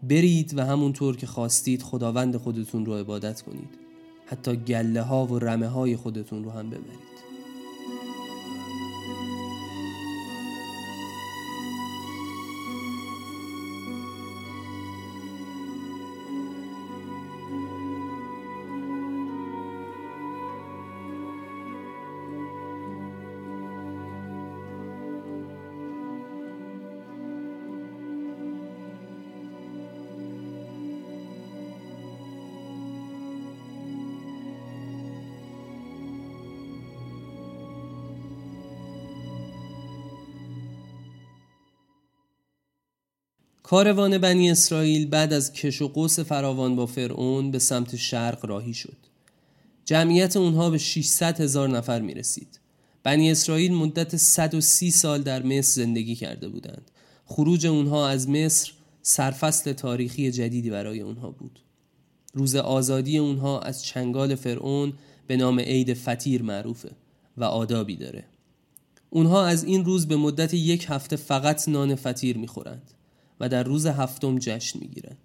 برید 0.02 0.58
و 0.58 0.64
همونطور 0.64 1.16
که 1.16 1.26
خواستید 1.26 1.82
خداوند 1.82 2.36
خودتون 2.36 2.86
رو 2.86 2.94
عبادت 2.94 3.42
کنید. 3.42 3.78
حتی 4.26 4.56
گله 4.56 5.02
ها 5.02 5.26
و 5.26 5.38
رمه 5.38 5.68
های 5.68 5.96
خودتون 5.96 6.44
رو 6.44 6.50
هم 6.50 6.70
ببرید. 6.70 7.31
کاروان 43.62 44.18
بنی 44.18 44.50
اسرائیل 44.50 45.08
بعد 45.08 45.32
از 45.32 45.52
کش 45.52 45.82
و 45.82 45.88
قوس 45.88 46.20
فراوان 46.20 46.76
با 46.76 46.86
فرعون 46.86 47.50
به 47.50 47.58
سمت 47.58 47.96
شرق 47.96 48.46
راهی 48.46 48.74
شد. 48.74 48.96
جمعیت 49.84 50.36
اونها 50.36 50.70
به 50.70 50.78
600 50.78 51.40
هزار 51.40 51.68
نفر 51.68 52.00
می 52.00 52.14
رسید. 52.14 52.60
بنی 53.02 53.30
اسرائیل 53.30 53.74
مدت 53.74 54.16
130 54.16 54.90
سال 54.90 55.22
در 55.22 55.42
مصر 55.42 55.82
زندگی 55.82 56.14
کرده 56.14 56.48
بودند. 56.48 56.90
خروج 57.26 57.66
اونها 57.66 58.08
از 58.08 58.28
مصر 58.28 58.72
سرفصل 59.02 59.72
تاریخی 59.72 60.30
جدیدی 60.30 60.70
برای 60.70 61.00
اونها 61.00 61.30
بود. 61.30 61.60
روز 62.34 62.56
آزادی 62.56 63.18
اونها 63.18 63.60
از 63.60 63.84
چنگال 63.84 64.34
فرعون 64.34 64.92
به 65.26 65.36
نام 65.36 65.60
عید 65.60 65.94
فتیر 65.94 66.42
معروفه 66.42 66.90
و 67.36 67.44
آدابی 67.44 67.96
داره. 67.96 68.24
اونها 69.10 69.46
از 69.46 69.64
این 69.64 69.84
روز 69.84 70.08
به 70.08 70.16
مدت 70.16 70.54
یک 70.54 70.86
هفته 70.88 71.16
فقط 71.16 71.68
نان 71.68 71.94
فتیر 71.94 72.38
می‌خورند. 72.38 72.90
و 73.40 73.48
در 73.48 73.62
روز 73.62 73.86
هفتم 73.86 74.38
جشن 74.38 74.78
می‌گیرند. 74.78 75.18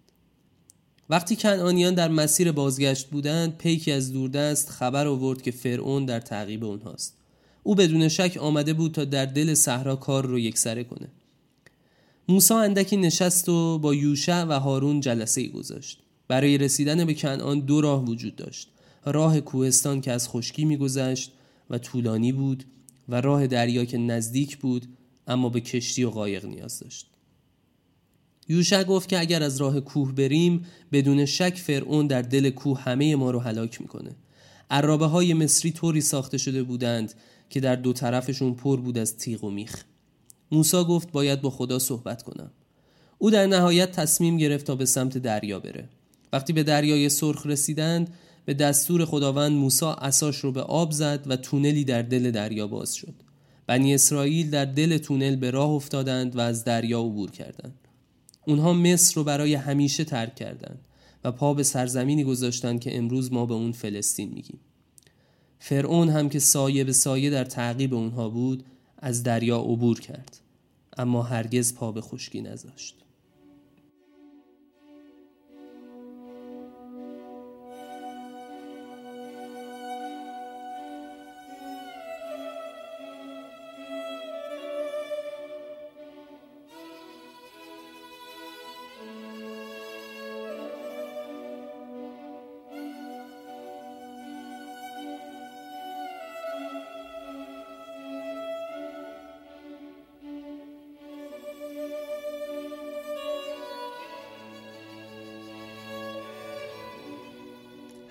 وقتی 1.09 1.35
کنعانیان 1.35 1.93
در 1.93 2.07
مسیر 2.07 2.51
بازگشت 2.51 3.07
بودند 3.07 3.57
پیکی 3.57 3.91
از 3.91 4.13
دوردست 4.13 4.69
خبر 4.69 5.07
آورد 5.07 5.41
که 5.41 5.51
فرعون 5.51 6.05
در 6.05 6.19
تعقیب 6.19 6.63
اونهاست 6.63 7.17
او 7.63 7.75
بدون 7.75 8.07
شک 8.07 8.37
آمده 8.41 8.73
بود 8.73 8.91
تا 8.91 9.05
در 9.05 9.25
دل 9.25 9.53
صحرا 9.53 9.95
کار 9.95 10.25
رو 10.25 10.39
یکسره 10.39 10.83
کنه. 10.83 11.07
موسی 12.29 12.53
اندکی 12.53 12.97
نشست 12.97 13.49
و 13.49 13.79
با 13.79 13.93
یوشع 13.93 14.43
و 14.43 14.59
هارون 14.59 14.99
جلسه 14.99 15.41
ای 15.41 15.49
گذاشت. 15.49 15.99
برای 16.27 16.57
رسیدن 16.57 17.05
به 17.05 17.13
کنعان 17.13 17.59
دو 17.59 17.81
راه 17.81 18.05
وجود 18.05 18.35
داشت. 18.35 18.69
راه 19.05 19.39
کوهستان 19.39 20.01
که 20.01 20.11
از 20.11 20.29
خشکی 20.29 20.65
میگذشت 20.65 21.31
و 21.69 21.77
طولانی 21.77 22.31
بود 22.31 22.63
و 23.09 23.21
راه 23.21 23.47
دریا 23.47 23.85
که 23.85 23.97
نزدیک 23.97 24.57
بود 24.57 24.85
اما 25.27 25.49
به 25.49 25.61
کشتی 25.61 26.03
و 26.03 26.09
قایق 26.09 26.45
نیاز 26.45 26.79
داشت. 26.79 27.09
یوشع 28.49 28.83
گفت 28.83 29.09
که 29.09 29.19
اگر 29.19 29.43
از 29.43 29.57
راه 29.57 29.79
کوه 29.79 30.11
بریم 30.11 30.65
بدون 30.91 31.25
شک 31.25 31.57
فرعون 31.57 32.07
در 32.07 32.21
دل 32.21 32.49
کوه 32.49 32.81
همه 32.81 33.15
ما 33.15 33.31
رو 33.31 33.39
هلاک 33.39 33.81
می‌کنه. 33.81 34.11
عرابه 34.69 35.05
های 35.05 35.33
مصری 35.33 35.71
طوری 35.71 36.01
ساخته 36.01 36.37
شده 36.37 36.63
بودند 36.63 37.13
که 37.49 37.59
در 37.59 37.75
دو 37.75 37.93
طرفشون 37.93 38.53
پر 38.53 38.81
بود 38.81 38.97
از 38.97 39.17
تیغ 39.17 39.43
و 39.43 39.49
میخ. 39.49 39.83
موسا 40.51 40.83
گفت 40.83 41.11
باید 41.11 41.41
با 41.41 41.49
خدا 41.49 41.79
صحبت 41.79 42.23
کنم. 42.23 42.51
او 43.17 43.31
در 43.31 43.47
نهایت 43.47 43.91
تصمیم 43.91 44.37
گرفت 44.37 44.65
تا 44.65 44.75
به 44.75 44.85
سمت 44.85 45.17
دریا 45.17 45.59
بره. 45.59 45.89
وقتی 46.33 46.53
به 46.53 46.63
دریای 46.63 47.09
سرخ 47.09 47.45
رسیدند 47.45 48.13
به 48.45 48.53
دستور 48.53 49.05
خداوند 49.05 49.51
موسا 49.51 49.93
اساش 49.93 50.37
رو 50.37 50.51
به 50.51 50.61
آب 50.61 50.91
زد 50.91 51.23
و 51.25 51.35
تونلی 51.35 51.83
در 51.83 52.01
دل 52.01 52.31
دریا 52.31 52.67
باز 52.67 52.95
شد. 52.95 53.13
بنی 53.67 53.93
اسرائیل 53.93 54.49
در 54.49 54.65
دل 54.65 54.97
تونل 54.97 55.35
به 55.35 55.51
راه 55.51 55.69
افتادند 55.69 56.35
و 56.35 56.39
از 56.39 56.63
دریا 56.63 57.01
عبور 57.01 57.31
کردند. 57.31 57.86
اونها 58.47 58.73
مصر 58.73 59.15
رو 59.15 59.23
برای 59.23 59.53
همیشه 59.53 60.03
ترک 60.03 60.35
کردند 60.35 60.79
و 61.23 61.31
پا 61.31 61.53
به 61.53 61.63
سرزمینی 61.63 62.23
گذاشتند 62.23 62.79
که 62.79 62.97
امروز 62.97 63.33
ما 63.33 63.45
به 63.45 63.53
اون 63.53 63.71
فلسطین 63.71 64.31
میگیم. 64.33 64.59
فرعون 65.59 66.09
هم 66.09 66.29
که 66.29 66.39
سایه 66.39 66.83
به 66.83 66.93
سایه 66.93 67.29
در 67.29 67.43
تعقیب 67.43 67.93
اونها 67.93 68.29
بود 68.29 68.63
از 68.97 69.23
دریا 69.23 69.57
عبور 69.59 69.99
کرد 69.99 70.37
اما 70.97 71.23
هرگز 71.23 71.75
پا 71.75 71.91
به 71.91 72.01
خشکی 72.01 72.41
نذاشت. 72.41 72.95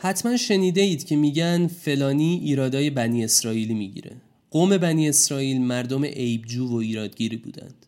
حتما 0.06 0.36
شنیده 0.36 0.80
اید 0.80 1.04
که 1.04 1.16
میگن 1.16 1.66
فلانی 1.66 2.40
ایرادای 2.42 2.90
بنی 2.90 3.24
اسرائیلی 3.24 3.74
می‌گیره. 3.74 4.16
قوم 4.50 4.78
بنی 4.78 5.08
اسرائیل 5.08 5.60
مردم 5.60 6.04
عیبجو 6.04 6.68
و 6.68 6.74
ایرادگیری 6.74 7.36
بودند. 7.36 7.86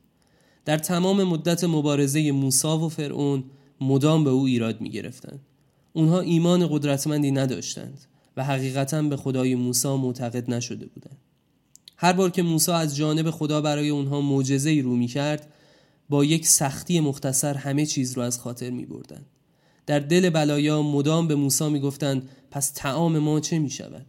در 0.64 0.78
تمام 0.78 1.24
مدت 1.24 1.64
مبارزه 1.64 2.32
موسا 2.32 2.78
و 2.78 2.88
فرعون 2.88 3.44
مدام 3.80 4.24
به 4.24 4.30
او 4.30 4.44
ایراد 4.44 4.80
می‌گرفتند. 4.80 5.40
اونها 5.92 6.20
ایمان 6.20 6.68
قدرتمندی 6.70 7.30
نداشتند 7.30 7.98
و 8.36 8.44
حقیقتا 8.44 9.02
به 9.02 9.16
خدای 9.16 9.54
موسی 9.54 9.88
معتقد 9.88 10.50
نشده 10.50 10.86
بودند. 10.86 11.18
هر 11.96 12.12
بار 12.12 12.30
که 12.30 12.42
موسی 12.42 12.72
از 12.72 12.96
جانب 12.96 13.30
خدا 13.30 13.60
برای 13.60 13.88
اونها 13.88 14.20
معجزه 14.20 14.80
رو 14.80 14.96
می 14.96 15.06
کرد 15.06 15.52
با 16.08 16.24
یک 16.24 16.46
سختی 16.46 17.00
مختصر 17.00 17.54
همه 17.54 17.86
چیز 17.86 18.12
رو 18.12 18.22
از 18.22 18.38
خاطر 18.38 18.70
می 18.70 18.86
بردن. 18.86 19.24
در 19.88 19.98
دل 19.98 20.30
بلایا 20.30 20.82
مدام 20.82 21.28
به 21.28 21.34
موسی 21.34 21.68
می 21.68 21.80
گفتند 21.80 22.28
پس 22.50 22.70
تعام 22.70 23.18
ما 23.18 23.40
چه 23.40 23.58
می 23.58 23.70
شود؟ 23.70 24.06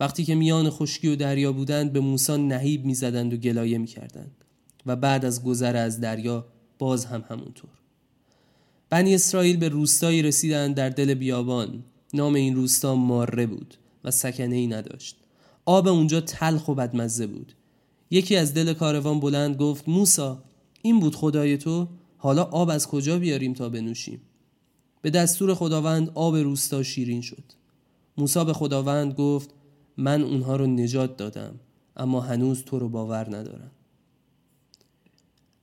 وقتی 0.00 0.24
که 0.24 0.34
میان 0.34 0.70
خشکی 0.70 1.08
و 1.08 1.16
دریا 1.16 1.52
بودند 1.52 1.92
به 1.92 2.00
موسی 2.00 2.36
نهیب 2.36 2.84
می 2.84 2.94
زدند 2.94 3.32
و 3.32 3.36
گلایه 3.36 3.78
می 3.78 3.86
کردند 3.86 4.44
و 4.86 4.96
بعد 4.96 5.24
از 5.24 5.44
گذر 5.44 5.76
از 5.76 6.00
دریا 6.00 6.46
باز 6.78 7.04
هم 7.04 7.24
همونطور. 7.28 7.70
بنی 8.90 9.14
اسرائیل 9.14 9.56
به 9.56 9.68
روستایی 9.68 10.22
رسیدند 10.22 10.74
در 10.74 10.88
دل 10.88 11.14
بیابان. 11.14 11.84
نام 12.14 12.34
این 12.34 12.54
روستا 12.54 12.94
ماره 12.94 13.46
بود 13.46 13.74
و 14.04 14.10
سکنه 14.10 14.56
ای 14.56 14.66
نداشت. 14.66 15.16
آب 15.64 15.88
اونجا 15.88 16.20
تلخ 16.20 16.68
و 16.68 16.74
بدمزه 16.74 17.26
بود. 17.26 17.52
یکی 18.10 18.36
از 18.36 18.54
دل 18.54 18.72
کاروان 18.72 19.20
بلند 19.20 19.56
گفت 19.56 19.88
موسا 19.88 20.42
این 20.82 21.00
بود 21.00 21.16
خدای 21.16 21.56
تو؟ 21.56 21.88
حالا 22.16 22.42
آب 22.42 22.70
از 22.70 22.86
کجا 22.86 23.18
بیاریم 23.18 23.54
تا 23.54 23.68
بنوشیم؟ 23.68 24.20
به 25.02 25.10
دستور 25.10 25.54
خداوند 25.54 26.10
آب 26.14 26.36
روستا 26.36 26.82
شیرین 26.82 27.20
شد 27.20 27.44
موسا 28.18 28.44
به 28.44 28.52
خداوند 28.52 29.14
گفت 29.14 29.50
من 29.96 30.22
اونها 30.22 30.56
رو 30.56 30.66
نجات 30.66 31.16
دادم 31.16 31.54
اما 31.96 32.20
هنوز 32.20 32.64
تو 32.64 32.78
رو 32.78 32.88
باور 32.88 33.36
ندارم 33.36 33.70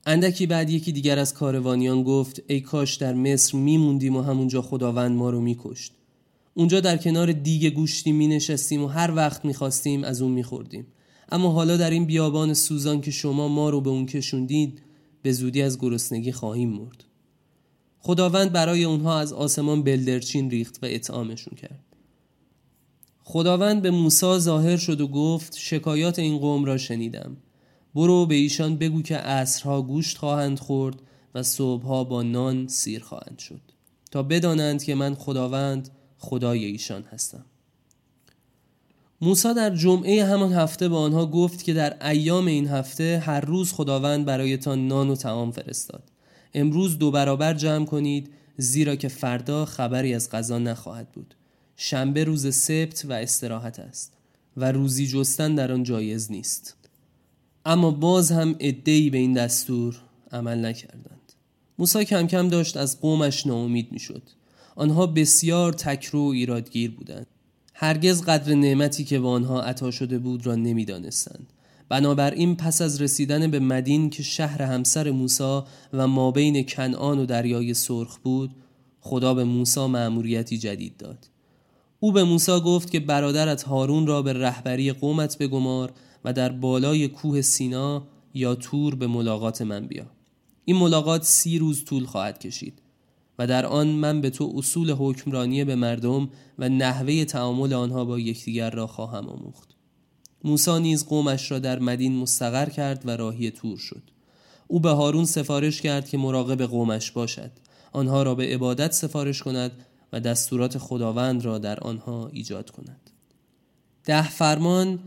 اندکی 0.06 0.46
بعد 0.46 0.70
یکی 0.70 0.92
دیگر 0.92 1.18
از 1.18 1.34
کاروانیان 1.34 2.02
گفت 2.02 2.42
ای 2.48 2.60
کاش 2.60 2.94
در 2.94 3.14
مصر 3.14 3.58
میموندیم 3.58 4.16
و 4.16 4.22
همونجا 4.22 4.62
خداوند 4.62 5.16
ما 5.16 5.30
رو 5.30 5.40
میکشت 5.40 5.92
اونجا 6.54 6.80
در 6.80 6.96
کنار 6.96 7.32
دیگ 7.32 7.74
گوشتی 7.74 8.12
می 8.12 8.28
نشستیم 8.28 8.82
و 8.82 8.86
هر 8.86 9.14
وقت 9.14 9.44
می 9.44 9.54
خواستیم 9.54 10.04
از 10.04 10.22
اون 10.22 10.32
می 10.32 10.42
خوردیم. 10.42 10.86
اما 11.32 11.50
حالا 11.52 11.76
در 11.76 11.90
این 11.90 12.04
بیابان 12.04 12.54
سوزان 12.54 13.00
که 13.00 13.10
شما 13.10 13.48
ما 13.48 13.70
رو 13.70 13.80
به 13.80 13.90
اون 13.90 14.06
کشوندید 14.06 14.82
به 15.22 15.32
زودی 15.32 15.62
از 15.62 15.78
گرسنگی 15.78 16.32
خواهیم 16.32 16.70
مرد. 16.70 17.04
خداوند 18.00 18.52
برای 18.52 18.84
اونها 18.84 19.18
از 19.18 19.32
آسمان 19.32 19.82
بلدرچین 19.82 20.50
ریخت 20.50 20.78
و 20.82 20.86
اطعامشون 20.90 21.54
کرد. 21.56 21.84
خداوند 23.24 23.82
به 23.82 23.90
موسی 23.90 24.38
ظاهر 24.38 24.76
شد 24.76 25.00
و 25.00 25.08
گفت 25.08 25.56
شکایات 25.58 26.18
این 26.18 26.38
قوم 26.38 26.64
را 26.64 26.78
شنیدم. 26.78 27.36
برو 27.94 28.26
به 28.26 28.34
ایشان 28.34 28.76
بگو 28.76 29.02
که 29.02 29.16
عصرها 29.16 29.82
گوشت 29.82 30.18
خواهند 30.18 30.58
خورد 30.58 31.02
و 31.34 31.42
صبحها 31.42 32.04
با 32.04 32.22
نان 32.22 32.68
سیر 32.68 33.02
خواهند 33.02 33.38
شد 33.38 33.60
تا 34.10 34.22
بدانند 34.22 34.84
که 34.84 34.94
من 34.94 35.14
خداوند 35.14 35.88
خدای 36.18 36.64
ایشان 36.64 37.02
هستم 37.02 37.44
موسی 39.20 39.54
در 39.54 39.76
جمعه 39.76 40.24
همان 40.24 40.52
هفته 40.52 40.88
به 40.88 40.96
آنها 40.96 41.26
گفت 41.26 41.62
که 41.62 41.74
در 41.74 42.06
ایام 42.06 42.46
این 42.46 42.68
هفته 42.68 43.22
هر 43.26 43.40
روز 43.40 43.72
خداوند 43.72 44.24
برایتان 44.24 44.88
نان 44.88 45.10
و 45.10 45.16
تعام 45.16 45.50
فرستاد 45.50 46.02
امروز 46.54 46.98
دو 46.98 47.10
برابر 47.10 47.54
جمع 47.54 47.86
کنید 47.86 48.30
زیرا 48.56 48.96
که 48.96 49.08
فردا 49.08 49.64
خبری 49.64 50.14
از 50.14 50.30
غذا 50.30 50.58
نخواهد 50.58 51.12
بود. 51.12 51.34
شنبه 51.76 52.24
روز 52.24 52.54
سبت 52.54 53.04
و 53.08 53.12
استراحت 53.12 53.78
است 53.78 54.12
و 54.56 54.72
روزی 54.72 55.06
جستن 55.06 55.54
در 55.54 55.72
آن 55.72 55.82
جایز 55.82 56.30
نیست. 56.30 56.76
اما 57.64 57.90
باز 57.90 58.32
هم 58.32 58.56
ادهی 58.60 59.10
به 59.10 59.18
این 59.18 59.32
دستور 59.32 59.96
عمل 60.32 60.64
نکردند. 60.66 61.32
موسی 61.78 62.04
کم 62.04 62.26
کم 62.26 62.48
داشت 62.48 62.76
از 62.76 63.00
قومش 63.00 63.46
ناامید 63.46 63.92
می‌شد. 63.92 64.22
آنها 64.76 65.06
بسیار 65.06 65.72
تکرو 65.72 66.26
و 66.26 66.28
ایرادگیر 66.28 66.90
بودند. 66.90 67.26
هرگز 67.74 68.22
قدر 68.22 68.54
نعمتی 68.54 69.04
که 69.04 69.20
به 69.20 69.28
آنها 69.28 69.62
عطا 69.62 69.90
شده 69.90 70.18
بود 70.18 70.46
را 70.46 70.54
نمی‌دانستند. 70.54 71.46
بنابراین 71.90 72.56
پس 72.56 72.82
از 72.82 73.02
رسیدن 73.02 73.50
به 73.50 73.58
مدین 73.58 74.10
که 74.10 74.22
شهر 74.22 74.62
همسر 74.62 75.10
موسی 75.10 75.60
و 75.92 76.08
مابین 76.08 76.66
کنعان 76.66 77.18
و 77.18 77.26
دریای 77.26 77.74
سرخ 77.74 78.18
بود 78.18 78.50
خدا 79.00 79.34
به 79.34 79.44
موسی 79.44 79.86
مأموریتی 79.86 80.58
جدید 80.58 80.96
داد. 80.96 81.30
او 82.00 82.12
به 82.12 82.24
موسی 82.24 82.60
گفت 82.60 82.90
که 82.90 83.00
برادرت 83.00 83.62
هارون 83.62 84.06
را 84.06 84.22
به 84.22 84.32
رهبری 84.32 84.92
قومت 84.92 85.38
بگمار 85.38 85.92
و 86.24 86.32
در 86.32 86.52
بالای 86.52 87.08
کوه 87.08 87.40
سینا 87.40 88.06
یا 88.34 88.54
تور 88.54 88.94
به 88.94 89.06
ملاقات 89.06 89.62
من 89.62 89.86
بیا. 89.86 90.06
این 90.64 90.76
ملاقات 90.76 91.24
سی 91.24 91.58
روز 91.58 91.84
طول 91.84 92.04
خواهد 92.04 92.38
کشید 92.38 92.82
و 93.38 93.46
در 93.46 93.66
آن 93.66 93.86
من 93.86 94.20
به 94.20 94.30
تو 94.30 94.52
اصول 94.56 94.90
حکمرانی 94.90 95.64
به 95.64 95.74
مردم 95.74 96.30
و 96.58 96.68
نحوه 96.68 97.24
تعامل 97.24 97.72
آنها 97.72 98.04
با 98.04 98.18
یکدیگر 98.18 98.70
را 98.70 98.86
خواهم 98.86 99.26
آموخت. 99.26 99.79
موسی 100.44 100.80
نیز 100.80 101.04
قومش 101.04 101.50
را 101.50 101.58
در 101.58 101.78
مدین 101.78 102.16
مستقر 102.16 102.68
کرد 102.68 103.02
و 103.06 103.10
راهی 103.10 103.50
تور 103.50 103.78
شد. 103.78 104.02
او 104.68 104.80
به 104.80 104.90
هارون 104.90 105.24
سفارش 105.24 105.80
کرد 105.80 106.08
که 106.08 106.18
مراقب 106.18 106.62
قومش 106.62 107.10
باشد. 107.10 107.50
آنها 107.92 108.22
را 108.22 108.34
به 108.34 108.46
عبادت 108.46 108.92
سفارش 108.92 109.42
کند 109.42 109.72
و 110.12 110.20
دستورات 110.20 110.78
خداوند 110.78 111.44
را 111.44 111.58
در 111.58 111.80
آنها 111.80 112.30
ایجاد 112.32 112.70
کند. 112.70 113.10
ده 114.04 114.28
فرمان 114.28 114.98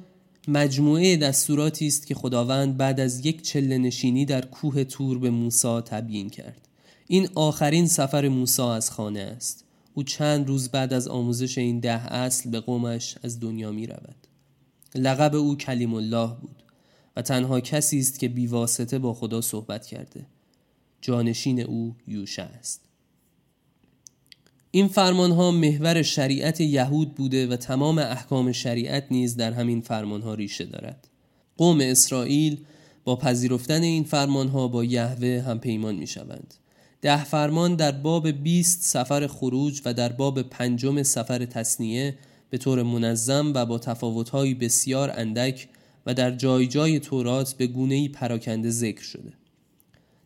مجموعه 0.48 1.18
دستوراتی 1.18 1.88
است 1.88 2.08
که 2.08 2.16
خداوند 2.16 2.78
بعد 2.78 3.00
از 3.00 3.26
یک 3.26 3.42
چله 3.42 3.78
نشینی 3.78 4.26
در 4.26 4.46
کوه 4.46 4.84
تور 4.84 5.20
به 5.20 5.30
موسی 5.30 5.82
تبیین 5.82 6.30
کرد. 6.30 6.68
این 7.08 7.30
آخرین 7.36 7.88
سفر 7.88 8.28
موسی 8.28 8.62
از 8.62 8.92
خانه 8.92 9.20
است. 9.20 9.64
او 9.94 10.04
چند 10.04 10.48
روز 10.48 10.70
بعد 10.70 10.94
از 10.94 11.08
آموزش 11.08 11.58
این 11.58 11.80
ده 11.80 12.14
اصل 12.14 12.50
به 12.50 12.60
قومش 12.60 13.16
از 13.24 13.40
دنیا 13.40 13.72
می 13.72 13.88
رود 13.88 14.28
لقب 14.96 15.36
او 15.36 15.58
کلیم 15.58 15.94
الله 15.94 16.36
بود 16.42 16.64
و 17.16 17.22
تنها 17.22 17.60
کسی 17.60 18.00
است 18.00 18.20
که 18.20 18.28
بیواسطه 18.28 19.00
با 19.00 19.14
خدا 19.14 19.42
صحبت 19.42 19.86
کرده. 19.86 20.26
جانشین 21.02 21.60
او 21.60 21.96
یوشع 22.08 22.44
است. 22.44 22.82
این 24.72 24.88
فرمان 24.88 25.32
ها 25.32 25.52
محور 25.52 26.02
شریعت 26.02 26.62
یهود 26.62 27.16
بوده 27.16 27.48
و 27.48 27.56
تمام 27.56 27.98
احکام 27.98 28.52
شریعت 28.52 29.06
نیز 29.12 29.36
در 29.36 29.54
همین 29.54 29.82
فرمان 29.82 30.22
ها 30.22 30.34
ریشه 30.34 30.66
دارد. 30.66 31.08
قوم 31.58 31.80
اسرائیل 31.82 32.66
با 33.04 33.16
پذیرفتن 33.16 33.82
این 33.82 34.04
فرمان 34.04 34.48
ها 34.48 34.68
با 34.68 34.84
یهوه 34.84 35.44
هم 35.48 35.60
پیمان 35.60 35.96
می 35.96 36.08
شوند 36.08 36.54
ده 37.02 37.24
فرمان 37.24 37.76
در 37.76 37.92
باب 37.92 38.32
20 38.32 38.84
سفر 38.84 39.28
خروج 39.28 39.82
و 39.86 39.94
در 39.94 40.12
باب 40.12 40.42
پنجم 40.42 41.04
سفر 41.04 41.46
تصنیه 41.46 42.16
به 42.54 42.60
طور 42.60 42.84
منظم 42.84 43.54
و 43.54 43.66
با 43.66 43.80
تفاوت‌های 43.80 44.54
بسیار 44.54 45.12
اندک 45.16 45.68
و 46.06 46.14
در 46.14 46.32
جای 46.32 46.68
جای 46.68 47.00
تورات 47.00 47.54
به 47.54 47.68
گونه‌ای 47.68 48.10
پراکنده 48.10 48.70
ذکر 48.70 49.04
شده. 49.04 49.34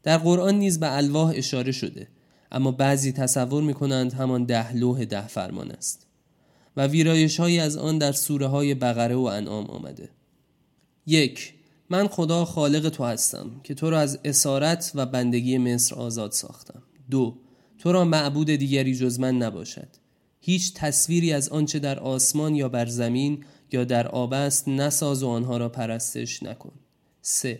در 0.03 0.17
قرآن 0.17 0.55
نیز 0.55 0.79
به 0.79 0.95
الواح 0.97 1.33
اشاره 1.35 1.71
شده 1.71 2.07
اما 2.51 2.71
بعضی 2.71 3.11
تصور 3.11 3.63
می 3.63 3.73
کنند 3.73 4.13
همان 4.13 4.43
ده 4.43 4.73
لوح 4.73 5.05
ده 5.05 5.27
فرمان 5.27 5.71
است 5.71 6.07
و 6.77 6.87
ویرایش 6.87 7.39
از 7.39 7.77
آن 7.77 7.97
در 7.97 8.11
سوره 8.11 8.47
های 8.47 8.75
بقره 8.75 9.15
و 9.15 9.19
انعام 9.21 9.65
آمده. 9.65 10.09
یک 11.05 11.53
من 11.89 12.07
خدا 12.07 12.45
خالق 12.45 12.89
تو 12.89 13.03
هستم 13.03 13.51
که 13.63 13.73
تو 13.73 13.89
را 13.89 13.99
از 13.99 14.19
اسارت 14.25 14.91
و 14.95 15.05
بندگی 15.05 15.57
مصر 15.57 15.95
آزاد 15.95 16.31
ساختم 16.31 16.83
دو 17.09 17.37
تو 17.79 17.91
را 17.91 18.05
معبود 18.05 18.49
دیگری 18.49 18.95
جز 18.95 19.19
من 19.19 19.37
نباشد 19.37 20.06
هیچ 20.47 20.73
تصویری 20.73 21.33
از 21.33 21.49
آنچه 21.49 21.79
در 21.79 21.99
آسمان 21.99 22.55
یا 22.55 22.69
بر 22.69 22.85
زمین 22.85 23.45
یا 23.71 23.83
در 23.83 24.07
آب 24.07 24.33
است 24.33 24.67
نساز 24.67 25.23
و 25.23 25.27
آنها 25.27 25.57
را 25.57 25.69
پرستش 25.69 26.43
نکن. 26.43 26.71
سه. 27.21 27.59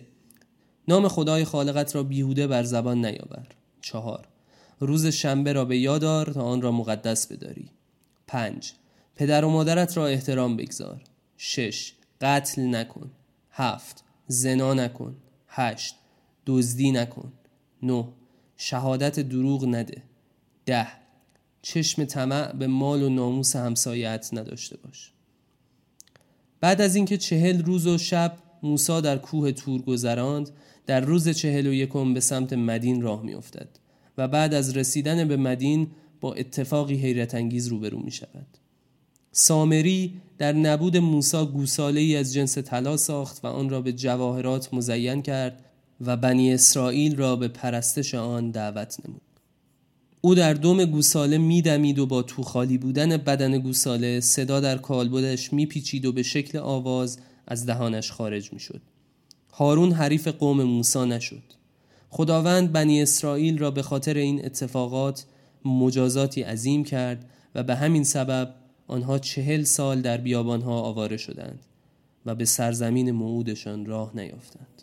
نام 0.88 1.08
خدای 1.08 1.44
خالقت 1.44 1.94
را 1.94 2.02
بیهوده 2.02 2.46
بر 2.46 2.62
زبان 2.62 3.06
نیاور. 3.06 3.46
چهار. 3.80 4.28
روز 4.80 5.06
شنبه 5.06 5.52
را 5.52 5.64
به 5.64 5.78
یادار 5.78 6.32
تا 6.32 6.42
آن 6.42 6.62
را 6.62 6.72
مقدس 6.72 7.32
بداری. 7.32 7.70
پنج. 8.26 8.72
پدر 9.16 9.44
و 9.44 9.50
مادرت 9.50 9.96
را 9.96 10.06
احترام 10.06 10.56
بگذار. 10.56 11.02
شش. 11.36 11.92
قتل 12.20 12.62
نکن. 12.62 13.10
هفت. 13.50 14.04
زنا 14.26 14.74
نکن. 14.74 15.16
هشت. 15.48 15.94
دزدی 16.46 16.92
نکن. 16.92 17.32
نه. 17.82 18.08
شهادت 18.56 19.20
دروغ 19.20 19.64
نده. 19.64 20.02
ده. 20.66 21.07
چشم 21.68 22.04
طمع 22.04 22.52
به 22.52 22.66
مال 22.66 23.02
و 23.02 23.08
ناموس 23.08 23.56
همسایت 23.56 24.28
نداشته 24.32 24.76
باش 24.76 25.12
بعد 26.60 26.80
از 26.80 26.96
اینکه 26.96 27.16
چهل 27.16 27.62
روز 27.62 27.86
و 27.86 27.98
شب 27.98 28.36
موسا 28.62 29.00
در 29.00 29.18
کوه 29.18 29.52
تور 29.52 29.82
گذراند 29.82 30.50
در 30.86 31.00
روز 31.00 31.28
چهل 31.28 31.66
و 31.66 31.72
یکم 31.72 32.14
به 32.14 32.20
سمت 32.20 32.52
مدین 32.52 33.02
راه 33.02 33.22
میافتد 33.22 33.68
و 34.18 34.28
بعد 34.28 34.54
از 34.54 34.76
رسیدن 34.76 35.28
به 35.28 35.36
مدین 35.36 35.90
با 36.20 36.34
اتفاقی 36.34 36.94
حیرت 36.94 37.34
انگیز 37.34 37.66
روبرو 37.66 37.98
می 37.98 38.10
شود. 38.10 38.46
سامری 39.32 40.20
در 40.38 40.52
نبود 40.52 40.96
موسا 40.96 41.46
گوساله 41.46 42.00
ای 42.00 42.16
از 42.16 42.32
جنس 42.34 42.58
طلا 42.58 42.96
ساخت 42.96 43.44
و 43.44 43.46
آن 43.46 43.68
را 43.68 43.80
به 43.80 43.92
جواهرات 43.92 44.74
مزین 44.74 45.22
کرد 45.22 45.64
و 46.00 46.16
بنی 46.16 46.54
اسرائیل 46.54 47.16
را 47.16 47.36
به 47.36 47.48
پرستش 47.48 48.14
آن 48.14 48.50
دعوت 48.50 48.96
نمود 49.04 49.27
او 50.20 50.34
در 50.34 50.54
دوم 50.54 50.84
گوساله 50.84 51.38
میدمید 51.38 51.98
و 51.98 52.06
با 52.06 52.22
تو 52.22 52.42
خالی 52.42 52.78
بودن 52.78 53.16
بدن 53.16 53.58
گوساله 53.58 54.20
صدا 54.20 54.60
در 54.60 54.78
کالبدش 54.78 55.52
میپیچید 55.52 56.06
و 56.06 56.12
به 56.12 56.22
شکل 56.22 56.58
آواز 56.58 57.18
از 57.46 57.66
دهانش 57.66 58.12
خارج 58.12 58.52
می‌شد. 58.52 58.80
هارون 59.52 59.92
حریف 59.92 60.28
قوم 60.28 60.62
موسا 60.62 61.04
نشد. 61.04 61.42
خداوند 62.10 62.72
بنی 62.72 63.02
اسرائیل 63.02 63.58
را 63.58 63.70
به 63.70 63.82
خاطر 63.82 64.16
این 64.16 64.44
اتفاقات 64.44 65.24
مجازاتی 65.64 66.42
عظیم 66.42 66.84
کرد 66.84 67.24
و 67.54 67.62
به 67.62 67.74
همین 67.74 68.04
سبب 68.04 68.54
آنها 68.86 69.18
چهل 69.18 69.62
سال 69.62 70.00
در 70.00 70.16
بیابانها 70.16 70.80
آواره 70.80 71.16
شدند 71.16 71.60
و 72.26 72.34
به 72.34 72.44
سرزمین 72.44 73.10
موعودشان 73.10 73.86
راه 73.86 74.16
نیافتند. 74.16 74.82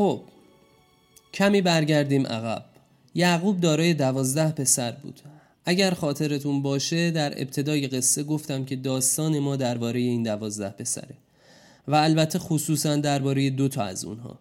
خب 0.00 0.20
کمی 1.34 1.60
برگردیم 1.60 2.26
عقب. 2.26 2.64
یعقوب 3.14 3.60
دارای 3.60 3.94
دوازده 3.94 4.52
پسر 4.52 4.92
بود. 4.92 5.20
اگر 5.64 5.90
خاطرتون 5.90 6.62
باشه 6.62 7.10
در 7.10 7.42
ابتدای 7.42 7.86
قصه 7.86 8.22
گفتم 8.22 8.64
که 8.64 8.76
داستان 8.76 9.38
ما 9.38 9.56
درباره 9.56 10.00
این 10.00 10.22
دوازده 10.22 10.68
پسره 10.68 11.14
و 11.88 11.94
البته 11.94 12.38
خصوصا 12.38 12.96
درباره 12.96 13.50
دو 13.50 13.68
تا 13.68 13.82
از 13.82 14.04
اونها. 14.04 14.38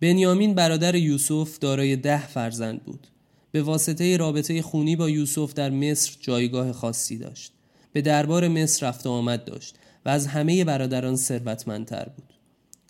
بنیامین 0.00 0.54
برادر 0.54 0.94
یوسف 0.94 1.58
دارای 1.58 1.96
ده 1.96 2.26
فرزند 2.26 2.84
بود. 2.84 3.06
به 3.52 3.62
واسطه 3.62 4.16
رابطه 4.16 4.62
خونی 4.62 4.96
با 4.96 5.10
یوسف 5.10 5.54
در 5.54 5.70
مصر 5.70 6.16
جایگاه 6.20 6.72
خاصی 6.72 7.18
داشت. 7.18 7.52
به 7.92 8.02
دربار 8.02 8.48
مصر 8.48 8.88
رفت 8.88 9.06
و 9.06 9.10
آمد 9.10 9.44
داشت 9.44 9.76
و 10.06 10.08
از 10.08 10.26
همه 10.26 10.64
برادران 10.64 11.16
ثروتمندتر 11.16 12.08
بود. 12.16 12.33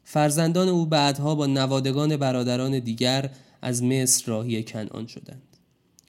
فرزندان 0.05 0.69
او 0.69 0.87
بعدها 0.87 1.35
با 1.35 1.47
نوادگان 1.47 2.17
برادران 2.17 2.79
دیگر 2.79 3.31
از 3.63 3.83
مصر 3.83 4.25
راهی 4.27 4.63
کنعان 4.63 5.07
شدند. 5.07 5.43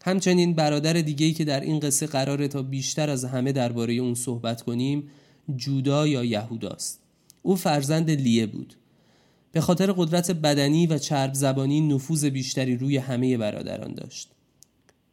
همچنین 0.05 0.53
برادر 0.53 0.93
دیگری 0.93 1.33
که 1.33 1.45
در 1.45 1.59
این 1.59 1.79
قصه 1.79 2.07
قراره 2.07 2.47
تا 2.47 2.61
بیشتر 2.61 3.09
از 3.09 3.25
همه 3.25 3.51
درباره 3.51 3.93
اون 3.93 4.13
صحبت 4.13 4.61
کنیم 4.61 5.09
جودا 5.55 6.07
یا 6.07 6.23
یهوداست 6.23 6.99
او 7.41 7.55
فرزند 7.55 8.11
لیه 8.11 8.45
بود. 8.45 8.75
به 9.51 9.61
خاطر 9.61 9.91
قدرت 9.91 10.31
بدنی 10.31 10.87
و 10.87 10.97
چرب 10.97 11.33
زبانی 11.33 11.81
نفوذ 11.81 12.25
بیشتری 12.25 12.77
روی 12.77 12.97
همه 12.97 13.37
برادران 13.37 13.93
داشت. 13.93 14.29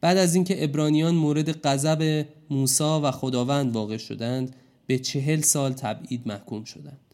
بعد 0.01 0.17
از 0.17 0.35
اینکه 0.35 0.63
ابرانیان 0.63 1.15
مورد 1.15 1.67
غضب 1.67 2.25
موسی 2.49 2.83
و 2.83 3.11
خداوند 3.11 3.71
واقع 3.71 3.97
شدند 3.97 4.55
به 4.87 4.99
چهل 4.99 5.41
سال 5.41 5.73
تبعید 5.73 6.27
محکوم 6.27 6.63
شدند. 6.63 7.12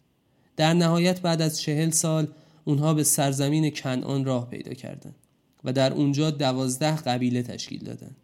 در 0.60 0.74
نهایت 0.74 1.22
بعد 1.22 1.42
از 1.42 1.62
چهل 1.62 1.90
سال 1.90 2.28
اونها 2.66 2.94
به 2.94 3.04
سرزمین 3.04 3.70
کنعان 3.72 4.26
راه 4.26 4.50
پیدا 4.50 4.74
کردند 4.74 5.16
و 5.64 5.74
در 5.74 5.94
اونجا 5.94 6.32
دوازده 6.32 6.96
قبیله 6.96 7.44
تشکیل 7.44 7.84
دادند 7.84 8.16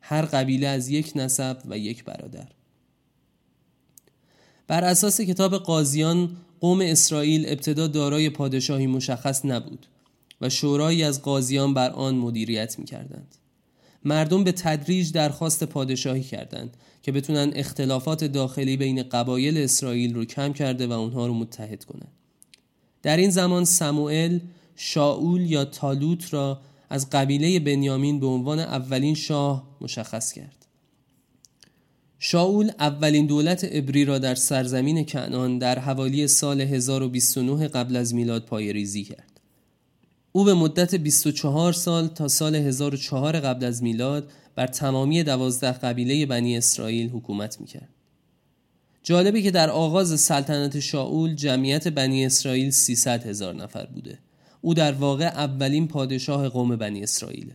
هر 0.00 0.22
قبیله 0.22 0.66
از 0.66 0.88
یک 0.88 1.12
نسب 1.16 1.58
و 1.68 1.78
یک 1.78 2.04
برادر 2.04 2.46
بر 4.66 4.84
اساس 4.84 5.20
کتاب 5.20 5.58
قاضیان 5.58 6.36
قوم 6.60 6.80
اسرائیل 6.80 7.46
ابتدا 7.48 7.86
دارای 7.86 8.30
پادشاهی 8.30 8.86
مشخص 8.86 9.44
نبود 9.44 9.86
و 10.40 10.48
شورایی 10.48 11.04
از 11.04 11.22
قاضیان 11.22 11.74
بر 11.74 11.90
آن 11.90 12.14
مدیریت 12.14 12.78
می 12.78 12.84
کردند. 12.84 13.34
مردم 14.04 14.44
به 14.44 14.52
تدریج 14.52 15.12
درخواست 15.12 15.64
پادشاهی 15.64 16.22
کردند 16.22 16.76
که 17.04 17.12
بتونن 17.12 17.52
اختلافات 17.54 18.24
داخلی 18.24 18.76
بین 18.76 19.02
قبایل 19.02 19.58
اسرائیل 19.58 20.14
رو 20.14 20.24
کم 20.24 20.52
کرده 20.52 20.86
و 20.86 20.92
اونها 20.92 21.26
رو 21.26 21.34
متحد 21.34 21.84
کنند. 21.84 22.12
در 23.02 23.16
این 23.16 23.30
زمان 23.30 23.64
سموئل 23.64 24.38
شاول 24.76 25.40
یا 25.40 25.64
تالوت 25.64 26.34
را 26.34 26.60
از 26.90 27.10
قبیله 27.10 27.60
بنیامین 27.60 28.20
به 28.20 28.26
عنوان 28.26 28.58
اولین 28.58 29.14
شاه 29.14 29.76
مشخص 29.80 30.32
کرد. 30.32 30.66
شاول 32.18 32.70
اولین 32.78 33.26
دولت 33.26 33.68
ابری 33.70 34.04
را 34.04 34.18
در 34.18 34.34
سرزمین 34.34 35.04
کنعان 35.06 35.58
در 35.58 35.78
حوالی 35.78 36.28
سال 36.28 36.60
1029 36.60 37.68
قبل 37.68 37.96
از 37.96 38.14
میلاد 38.14 38.44
پایریزی 38.44 39.04
کرد. 39.04 39.40
او 40.32 40.44
به 40.44 40.54
مدت 40.54 40.94
24 40.94 41.72
سال 41.72 42.06
تا 42.06 42.28
سال 42.28 42.54
1004 42.54 43.40
قبل 43.40 43.64
از 43.64 43.82
میلاد 43.82 44.30
بر 44.54 44.66
تمامی 44.66 45.22
دوازده 45.22 45.72
قبیله 45.72 46.26
بنی 46.26 46.56
اسرائیل 46.56 47.10
حکومت 47.10 47.60
می‌کرد. 47.60 47.88
جالبه 49.02 49.42
که 49.42 49.50
در 49.50 49.70
آغاز 49.70 50.20
سلطنت 50.20 50.80
شاول 50.80 51.34
جمعیت 51.34 51.88
بنی 51.88 52.26
اسرائیل 52.26 52.70
300 52.70 53.26
هزار 53.26 53.54
نفر 53.54 53.86
بوده. 53.86 54.18
او 54.60 54.74
در 54.74 54.92
واقع 54.92 55.24
اولین 55.24 55.88
پادشاه 55.88 56.48
قوم 56.48 56.76
بنی 56.76 57.02
اسرائیل. 57.02 57.52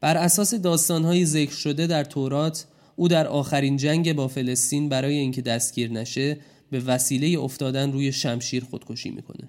بر 0.00 0.16
اساس 0.16 0.54
داستانهای 0.54 1.26
ذکر 1.26 1.52
شده 1.52 1.86
در 1.86 2.04
تورات 2.04 2.66
او 2.96 3.08
در 3.08 3.26
آخرین 3.26 3.76
جنگ 3.76 4.12
با 4.12 4.28
فلسطین 4.28 4.88
برای 4.88 5.14
اینکه 5.14 5.42
دستگیر 5.42 5.90
نشه 5.90 6.38
به 6.70 6.80
وسیله 6.80 7.40
افتادن 7.40 7.92
روی 7.92 8.12
شمشیر 8.12 8.64
خودکشی 8.64 9.10
می‌کنه. 9.10 9.48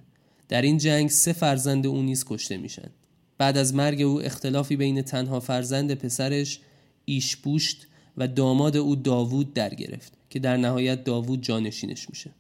در 0.50 0.62
این 0.62 0.78
جنگ 0.78 1.10
سه 1.10 1.34
فرزند 1.34 1.88
او 1.88 2.02
نیز 2.02 2.26
کشته 2.26 2.58
میشن 2.58 2.90
بعد 3.38 3.58
از 3.58 3.74
مرگ 3.74 4.02
او 4.02 4.22
اختلافی 4.22 4.76
بین 4.76 5.02
تنها 5.02 5.40
فرزند 5.40 5.94
پسرش 5.94 6.60
ایشبوشت 7.06 7.88
و 8.18 8.28
داماد 8.28 8.78
او 8.78 8.96
داوود 8.96 9.54
در 9.54 9.74
گرفت 9.74 10.14
که 10.30 10.40
در 10.40 10.58
نهایت 10.58 11.04
داوود 11.04 11.42
جانشینش 11.42 12.10
میشه. 12.10 12.32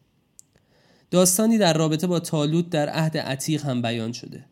داستانی 1.11 1.57
در 1.57 1.73
رابطه 1.73 2.07
با 2.07 2.19
تالوت 2.19 2.69
در 2.69 2.89
عهد 2.89 3.17
عتیق 3.17 3.65
هم 3.65 3.81
بیان 3.81 4.11
شده. 4.11 4.45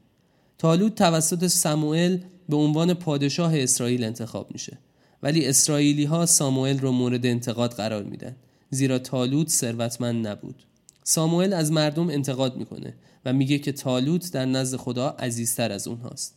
تالوت 0.58 0.96
توسط 0.96 1.48
سموئل 1.48 2.18
به 2.50 2.56
عنوان 2.56 2.94
پادشاه 2.94 3.60
اسرائیل 3.60 4.04
انتخاب 4.04 4.52
میشه. 4.52 4.78
ولی 5.24 5.46
اسرائیلی 5.46 6.04
ها 6.04 6.26
ساموئل 6.26 6.80
رو 6.80 6.92
مورد 6.92 7.26
انتقاد 7.26 7.74
قرار 7.74 8.04
میدن 8.04 8.36
زیرا 8.70 9.00
تالوت 9.00 9.50
ثروتمند 9.50 10.28
نبود. 10.28 10.64
ساموئل 11.04 11.54
از 11.54 11.72
مردم 11.72 12.10
انتقاد 12.10 12.58
می‌کنه 12.58 12.94
و 13.26 13.34
میگه 13.34 13.60
که 13.60 13.72
تالوت 13.72 14.32
در 14.32 14.46
نزد 14.46 14.78
خدا 14.78 15.10
عزیزتر 15.10 15.72
از 15.72 15.88
اونهاست. 15.88 16.36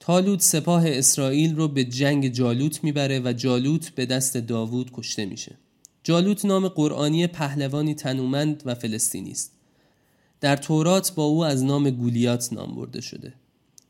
تالوت 0.00 0.42
سپاه 0.42 0.82
اسرائیل 0.86 1.56
رو 1.56 1.68
به 1.68 1.84
جنگ 1.84 2.28
جالوت 2.28 2.84
می‌بره 2.84 3.20
و 3.24 3.32
جالوت 3.32 3.90
به 3.90 4.06
دست 4.06 4.36
داوود 4.36 4.90
کشته 4.92 5.26
میشه. 5.26 5.58
جالوت 6.04 6.44
نام 6.44 6.68
قرآنی 6.68 7.26
پهلوانی 7.26 7.94
تنومند 7.94 8.62
و 8.66 8.74
فلسطینی 8.74 9.30
است. 9.30 9.52
در 10.40 10.56
تورات 10.56 11.14
با 11.14 11.24
او 11.24 11.44
از 11.44 11.64
نام 11.64 11.90
گولیات 11.90 12.52
نام 12.52 12.74
برده 12.74 13.00
شده. 13.00 13.34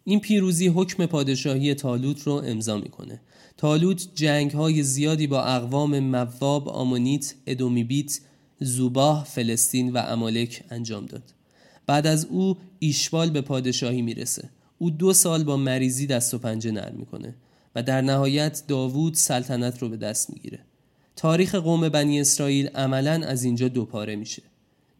این 0.04 0.20
پیروزی 0.20 0.68
حکم 0.68 1.06
پادشاهی 1.06 1.74
تالوت 1.74 2.22
رو 2.22 2.32
امضا 2.32 2.76
می‌کنه. 2.76 3.20
تالوت 3.56 4.08
جنگ 4.14 4.50
های 4.50 4.82
زیادی 4.82 5.26
با 5.26 5.42
اقوام 5.42 5.98
مواب، 5.98 6.68
آمونیت، 6.68 7.34
ادومیبیت، 7.46 8.20
زوباه، 8.60 9.24
فلسطین 9.24 9.92
و 9.92 9.98
امالک 9.98 10.64
انجام 10.70 11.06
داد. 11.06 11.22
بعد 11.86 12.06
از 12.06 12.24
او 12.24 12.56
ایشبال 12.78 13.30
به 13.30 13.40
پادشاهی 13.40 14.02
می‌رسه. 14.02 14.50
او 14.78 14.90
دو 14.90 15.12
سال 15.12 15.44
با 15.44 15.56
مریضی 15.56 16.06
دست 16.06 16.34
و 16.34 16.38
پنجه 16.38 16.70
نرم 16.70 16.94
می‌کنه 16.96 17.34
و 17.74 17.82
در 17.82 18.00
نهایت 18.00 18.62
داوود 18.68 19.14
سلطنت 19.14 19.82
رو 19.82 19.88
به 19.88 19.96
دست 19.96 20.30
می‌گیره. 20.30 20.58
تاریخ 21.16 21.54
قوم 21.54 21.88
بنی 21.88 22.20
اسرائیل 22.20 22.68
عملا 22.68 23.26
از 23.26 23.44
اینجا 23.44 23.68
دوپاره 23.68 24.16
میشه. 24.16 24.42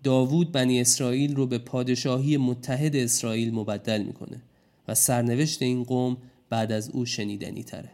داوود 0.02 0.52
بنی 0.52 0.80
اسرائیل 0.80 1.36
رو 1.36 1.46
به 1.46 1.58
پادشاهی 1.58 2.36
متحد 2.36 2.96
اسرائیل 2.96 3.54
مبدل 3.54 4.02
می‌کنه 4.02 4.42
و 4.88 4.94
سرنوشت 4.94 5.62
این 5.62 5.84
قوم 5.84 6.16
بعد 6.50 6.72
از 6.72 6.90
او 6.90 7.04
شنیدنی 7.04 7.62
تره. 7.62 7.90